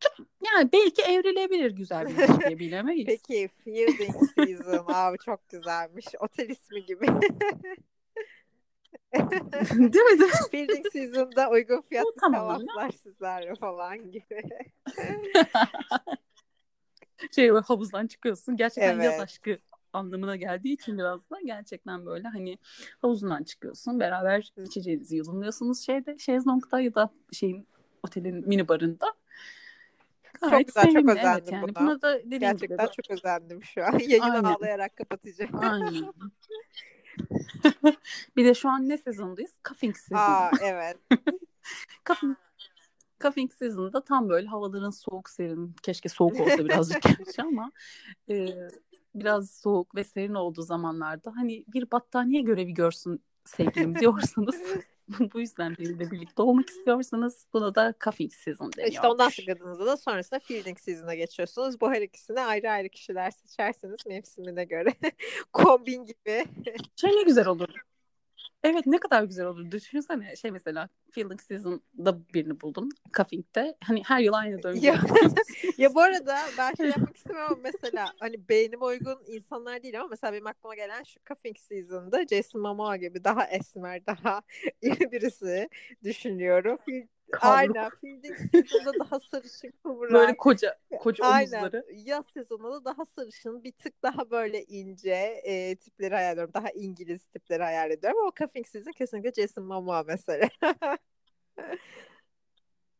Çok, 0.00 0.26
yani 0.46 0.72
belki 0.72 1.02
evrilebilir 1.02 1.70
güzel 1.70 2.06
bir 2.06 2.14
ilişkiye 2.14 2.58
bilemeyiz. 2.58 3.06
Peki 3.28 3.48
Fielding 3.64 4.16
Season 4.34 4.84
abi 4.88 5.18
çok 5.18 5.48
güzelmiş. 5.48 6.06
Otel 6.20 6.48
ismi 6.48 6.86
gibi. 6.86 7.06
değil 9.14 9.82
mi? 9.82 9.92
Değil 9.92 10.04
mi? 10.04 10.32
Building 10.52 10.86
Season'da 10.92 11.50
uygun 11.50 11.80
fiyatlı 11.80 12.16
kahvaltılar 12.16 12.90
sizlerle 12.90 13.54
falan 13.54 14.10
gibi. 14.10 14.42
şey 17.34 17.50
havuzdan 17.50 18.06
çıkıyorsun. 18.06 18.56
Gerçekten 18.56 18.94
evet. 18.94 19.04
yaz 19.04 19.20
aşkı 19.20 19.58
anlamına 19.92 20.36
geldiği 20.36 20.72
için 20.72 20.98
biraz 20.98 21.30
da 21.30 21.40
gerçekten 21.44 22.06
böyle 22.06 22.28
hani 22.28 22.58
havuzundan 23.02 23.44
çıkıyorsun. 23.44 24.00
Beraber 24.00 24.52
içeceğinizi 24.56 25.16
yudumluyorsunuz 25.16 25.86
şeyde 25.86 26.18
şezlongda 26.18 26.80
ya 26.80 26.94
da 26.94 27.10
şeyin 27.32 27.66
otelin 28.02 28.48
mini 28.48 28.68
barında. 28.68 29.14
Gayet 30.40 30.66
çok 30.66 30.66
güzel, 30.66 30.82
sevimli. 30.82 31.00
çok 31.00 31.18
özendim 31.18 31.42
evet, 31.42 31.52
yani. 31.52 31.62
buna. 31.62 31.80
buna 31.80 32.02
da 32.02 32.18
Gerçekten 32.18 32.86
gibi, 32.86 32.96
çok 32.96 33.10
özendim 33.10 33.64
şu 33.64 33.84
an. 33.84 33.98
Yayını 33.98 34.24
Aynen. 34.24 34.44
ağlayarak 34.44 34.96
kapatacağım. 34.96 35.50
Aynen. 35.54 36.12
bir 38.36 38.44
de 38.44 38.54
şu 38.54 38.68
an 38.68 38.88
ne 38.88 38.98
sezondayız? 38.98 39.52
Cuffing 39.68 39.96
sezonu. 39.96 40.20
Aa 40.20 40.50
evet. 40.62 40.96
Cuffing, 42.08 42.36
cuffing 43.20 43.52
sezonunda 43.52 44.04
tam 44.04 44.28
böyle 44.28 44.48
havaların 44.48 44.90
soğuk 44.90 45.30
serin. 45.30 45.74
Keşke 45.82 46.08
soğuk 46.08 46.40
olsa 46.40 46.58
birazcık 46.58 47.02
gerçi 47.18 47.42
ama 47.42 47.72
e, 48.30 48.48
biraz 49.14 49.50
soğuk 49.50 49.94
ve 49.94 50.04
serin 50.04 50.34
olduğu 50.34 50.62
zamanlarda 50.62 51.32
hani 51.36 51.64
bir 51.68 51.90
battaniye 51.90 52.42
görevi 52.42 52.74
görsün 52.74 53.22
sevgilim 53.44 53.98
diyorsanız 53.98 54.62
bu 55.34 55.40
yüzden 55.40 55.76
benimle 55.78 56.10
birlikte 56.10 56.42
olmak 56.42 56.70
istiyorsanız 56.70 57.46
buna 57.52 57.74
da 57.74 57.94
cuffing 58.04 58.32
season 58.32 58.72
deniyor. 58.72 58.92
İşte 58.92 59.06
ondan 59.06 59.28
sıkıldığınızda 59.28 59.86
da 59.86 59.96
sonrasında 59.96 60.40
feeling 60.40 60.78
season'a 60.78 61.14
geçiyorsunuz. 61.14 61.80
Bu 61.80 61.92
her 61.92 62.02
ikisini 62.02 62.40
ayrı 62.40 62.70
ayrı 62.70 62.88
kişiler 62.88 63.30
seçerseniz 63.30 64.06
mevsimine 64.06 64.64
göre. 64.64 64.94
Kombin 65.52 66.06
gibi. 66.06 66.44
Şey 66.96 67.10
ne 67.10 67.22
güzel 67.22 67.46
olur. 67.46 67.68
Evet 68.66 68.86
ne 68.86 68.98
kadar 68.98 69.24
güzel 69.24 69.46
olur. 69.46 69.70
Düşünsene 69.70 70.36
şey 70.36 70.50
mesela 70.50 70.88
Feeling 71.10 71.40
Season'da 71.40 72.18
birini 72.34 72.60
buldun. 72.60 72.90
Cuffing'de. 73.16 73.76
Hani 73.84 74.02
her 74.04 74.20
yıl 74.20 74.32
aynı 74.32 74.62
döngü. 74.62 74.86
Ya, 74.86 75.00
ya 75.78 75.94
bu 75.94 76.00
arada 76.00 76.38
ben 76.58 76.74
şey 76.74 76.86
yapmak 76.90 77.16
istemiyorum 77.16 77.52
ama 77.52 77.60
mesela 77.62 78.12
hani 78.20 78.48
beynime 78.48 78.84
uygun 78.84 79.18
insanlar 79.26 79.82
değil 79.82 80.00
ama 80.00 80.08
mesela 80.08 80.32
benim 80.32 80.46
aklıma 80.46 80.74
gelen 80.74 81.02
şu 81.02 81.20
Cuffing 81.28 81.58
Season'da 81.58 82.26
Jason 82.26 82.62
Momoa 82.62 82.96
gibi 82.96 83.24
daha 83.24 83.46
esmer, 83.46 84.06
daha 84.06 84.42
iri 84.82 85.12
birisi 85.12 85.68
düşünüyorum. 86.04 86.78
Kavruk. 87.32 87.76
Aynen. 87.76 87.90
Feeling 88.00 88.36
Season'da 88.52 88.98
daha 89.00 89.20
sarışın 89.20 89.72
kıvrak. 89.82 90.12
Böyle 90.12 90.36
koca 90.36 90.78
koca 90.98 91.24
Aynen. 91.24 91.60
omuzları. 91.62 91.86
Yaz 91.92 92.26
sezonunda 92.34 92.80
da 92.80 92.84
daha 92.84 93.04
sarışın, 93.04 93.64
bir 93.64 93.72
tık 93.72 94.02
daha 94.02 94.30
böyle 94.30 94.64
ince 94.64 95.40
e, 95.44 95.76
tipleri 95.76 96.14
hayal 96.14 96.32
ediyorum. 96.32 96.54
Daha 96.54 96.70
İngiliz 96.70 97.26
tipleri 97.26 97.62
hayal 97.62 97.90
ediyorum 97.90 98.18
ama 98.20 98.32
Cuffing 98.38 98.66
Season 98.66 98.92
kesinlikle 98.92 99.42
Jason 99.42 99.64
Momoa 99.64 100.02
mesela. 100.02 100.48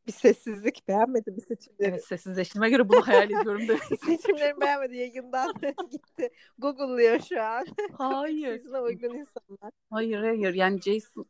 bir 0.07 0.13
sessizlik 0.13 0.89
beğenmedi 0.89 1.37
bir 1.37 1.43
seçimleri. 1.43 1.91
Evet 1.91 2.05
sessizleştiğime 2.05 2.71
göre 2.71 2.89
bunu 2.89 3.07
hayal 3.07 3.31
ediyorum 3.31 3.69
da. 3.69 3.77
Seçimlerimi 4.07 4.61
beğenmedi 4.61 4.97
yayından 4.97 5.55
gitti. 5.91 6.31
Google'lıyor 6.59 7.21
şu 7.21 7.43
an. 7.43 7.67
Hayır. 7.99 8.59
Sizine 8.59 8.81
uygun 8.81 9.15
insanlar. 9.15 9.73
Hayır 9.91 10.19
hayır 10.19 10.55
yani 10.55 10.81
Jason 10.81 11.27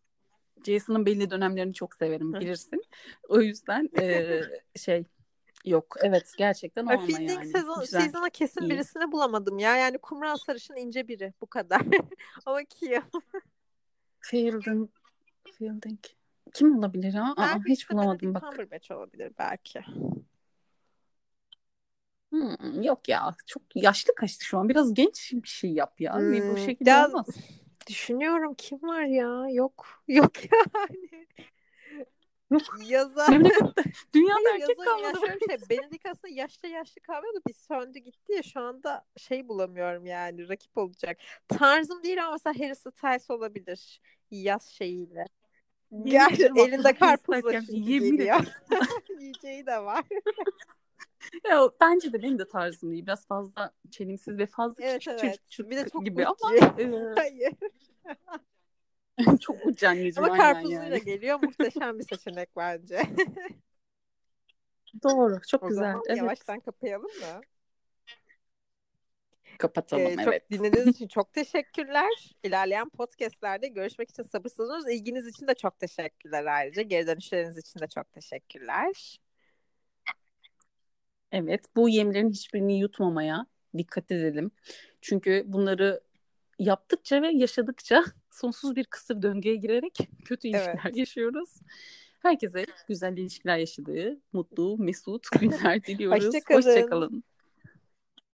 Jason'ın 0.64 1.06
belli 1.06 1.30
dönemlerini 1.30 1.74
çok 1.74 1.94
severim 1.94 2.32
bilirsin. 2.34 2.82
O 3.28 3.40
yüzden 3.40 3.90
e, 3.98 4.40
şey 4.76 5.04
yok 5.64 5.96
evet 6.02 6.32
gerçekten 6.38 6.86
o 6.86 6.90
ama 6.90 7.20
yani. 7.20 7.44
sezon, 7.46 7.80
Güzel. 7.80 8.00
season'a 8.00 8.30
kesin 8.30 8.60
iyi. 8.60 8.70
birisini 8.70 9.12
bulamadım 9.12 9.58
ya. 9.58 9.76
Yani 9.76 9.98
kumral 9.98 10.36
sarışın 10.36 10.76
ince 10.76 11.08
biri. 11.08 11.32
Bu 11.40 11.46
kadar. 11.46 11.80
Ama 12.46 12.64
Kia. 12.64 13.02
Fielding. 14.20 14.90
Fielding. 15.58 15.98
Kim 16.54 16.78
olabilir 16.78 17.14
ha? 17.14 17.34
Aa, 17.36 17.54
Belki 17.54 17.68
hiç 17.72 17.90
bulamadım 17.90 18.34
bak. 18.34 18.42
Cumberbatch 18.50 18.90
olabilir 18.90 19.32
belki. 19.38 19.80
Hmm, 22.30 22.82
yok 22.82 23.08
ya 23.08 23.34
çok 23.46 23.62
yaşlı 23.74 24.14
kaçtı 24.14 24.44
şu 24.44 24.58
an. 24.58 24.68
Biraz 24.68 24.94
genç 24.94 25.32
bir 25.32 25.48
şey 25.48 25.70
yap 25.72 26.00
ya. 26.00 26.16
Bir 26.18 26.42
Bu 26.42 26.46
Hmm, 26.46 26.56
şekilde 26.56 26.90
ya- 26.90 27.08
olmaz. 27.08 27.26
Düşünüyorum 27.86 28.54
kim 28.54 28.82
var 28.82 29.02
ya? 29.02 29.46
Yok. 29.50 29.86
Yok 30.08 30.32
yani. 30.52 31.26
Yok. 32.50 32.62
Yazar. 32.86 33.28
Dünyada 34.14 34.34
Hayır, 34.44 34.62
erkek 34.62 34.78
yazar 34.78 34.98
ya 34.98 35.12
kalmadı. 35.12 35.26
şöyle 35.26 35.60
bir 35.60 35.66
şey. 35.66 35.68
Benedict 35.78 36.06
aslında 36.06 36.34
yaşta 36.34 36.68
yaşlı 36.68 37.00
kalmıyordu. 37.00 37.40
Bir 37.48 37.54
söndü 37.54 37.98
gitti 37.98 38.32
ya 38.32 38.42
şu 38.42 38.60
anda 38.60 39.04
şey 39.16 39.48
bulamıyorum 39.48 40.06
yani 40.06 40.48
rakip 40.48 40.78
olacak. 40.78 41.18
Tarzım 41.48 42.02
değil 42.02 42.24
ama 42.24 42.32
mesela 42.32 42.54
Harry 42.66 42.74
Styles 42.76 43.30
olabilir. 43.30 44.00
Yaz 44.30 44.66
şeyiyle. 44.66 45.24
Ederim 45.92 46.56
elinde 46.58 46.94
karpuzla 46.94 47.40
geliyor. 47.52 48.44
Yiyeceği 49.18 49.66
de 49.66 49.78
var. 49.84 50.04
Ya, 51.48 51.64
o- 51.64 51.76
bence 51.80 52.12
de 52.12 52.22
benim 52.22 52.38
de 52.38 52.48
tarzım 52.48 52.90
değil. 52.92 53.02
Biraz 53.06 53.26
fazla 53.26 53.72
çelimsiz 53.90 54.38
ve 54.38 54.46
fazla 54.46 54.84
Evet 54.84 54.98
küçük 55.04 55.24
evet. 55.24 55.50
çocuk 55.50 55.70
Bir 55.70 55.76
de 55.76 55.88
çok 55.88 56.04
gibi 56.04 56.26
ama 56.26 56.36
Gucci. 56.50 56.82
e, 56.82 57.14
Hayır. 57.16 57.52
çok 59.40 59.66
uç 59.66 59.82
anneciğim 59.82 60.24
Ama 60.24 60.36
karpuzuyla 60.36 60.82
yani. 60.84 61.04
geliyor. 61.04 61.38
Muhteşem 61.42 61.98
bir 61.98 62.04
seçenek 62.04 62.56
bence. 62.56 63.02
Doğru. 65.02 65.40
Çok 65.48 65.62
O 65.62 65.68
güzel. 65.68 65.92
zaman 65.92 66.02
Evet. 66.08 66.18
yavaştan 66.18 66.60
kapayalım 66.60 67.06
mı? 67.20 67.40
Kapatalım 69.58 70.06
Ee, 70.06 70.24
çok 70.24 70.34
evet. 70.34 70.50
dinlediğiniz 70.50 70.94
için 70.94 71.08
çok 71.08 71.32
teşekkürler. 71.32 72.34
İlerleyen 72.42 72.88
podcastlerde 72.88 73.68
görüşmek 73.68 74.10
için 74.10 74.22
sabırsızlanıyoruz. 74.22 74.88
İlginiz 74.90 75.26
için 75.26 75.46
de 75.46 75.54
çok 75.54 75.78
teşekkürler 75.78 76.44
ayrıca. 76.44 76.82
Geri 76.82 77.06
dönüşleriniz 77.06 77.58
için 77.58 77.80
de 77.80 77.86
çok 77.88 78.12
teşekkürler. 78.12 79.18
Evet, 81.32 81.64
bu 81.76 81.88
yemlerin 81.88 82.30
hiçbirini 82.30 82.78
yutmamaya 82.78 83.46
dikkat 83.78 84.10
edelim. 84.10 84.50
Çünkü 85.00 85.44
bunları 85.46 86.00
yaptıkça 86.58 87.22
ve 87.22 87.28
yaşadıkça 87.28 88.04
sonsuz 88.36 88.76
bir 88.76 88.84
kısır 88.84 89.22
döngüye 89.22 89.56
girerek 89.56 89.98
kötü 90.24 90.48
Evet. 90.48 90.68
ilişkiler 90.68 90.94
yaşıyoruz. 90.94 91.50
Herkese 92.18 92.66
güzel 92.88 93.16
ilişkiler 93.16 93.58
yaşadığı, 93.58 94.20
mutlu, 94.32 94.78
mesut 94.78 95.26
günler 95.40 95.84
diliyoruz. 95.84 96.24
Hoşça 96.24 96.40
kalın. 96.40 96.56
Hoşça 96.62 96.86
kalın. 96.86 97.24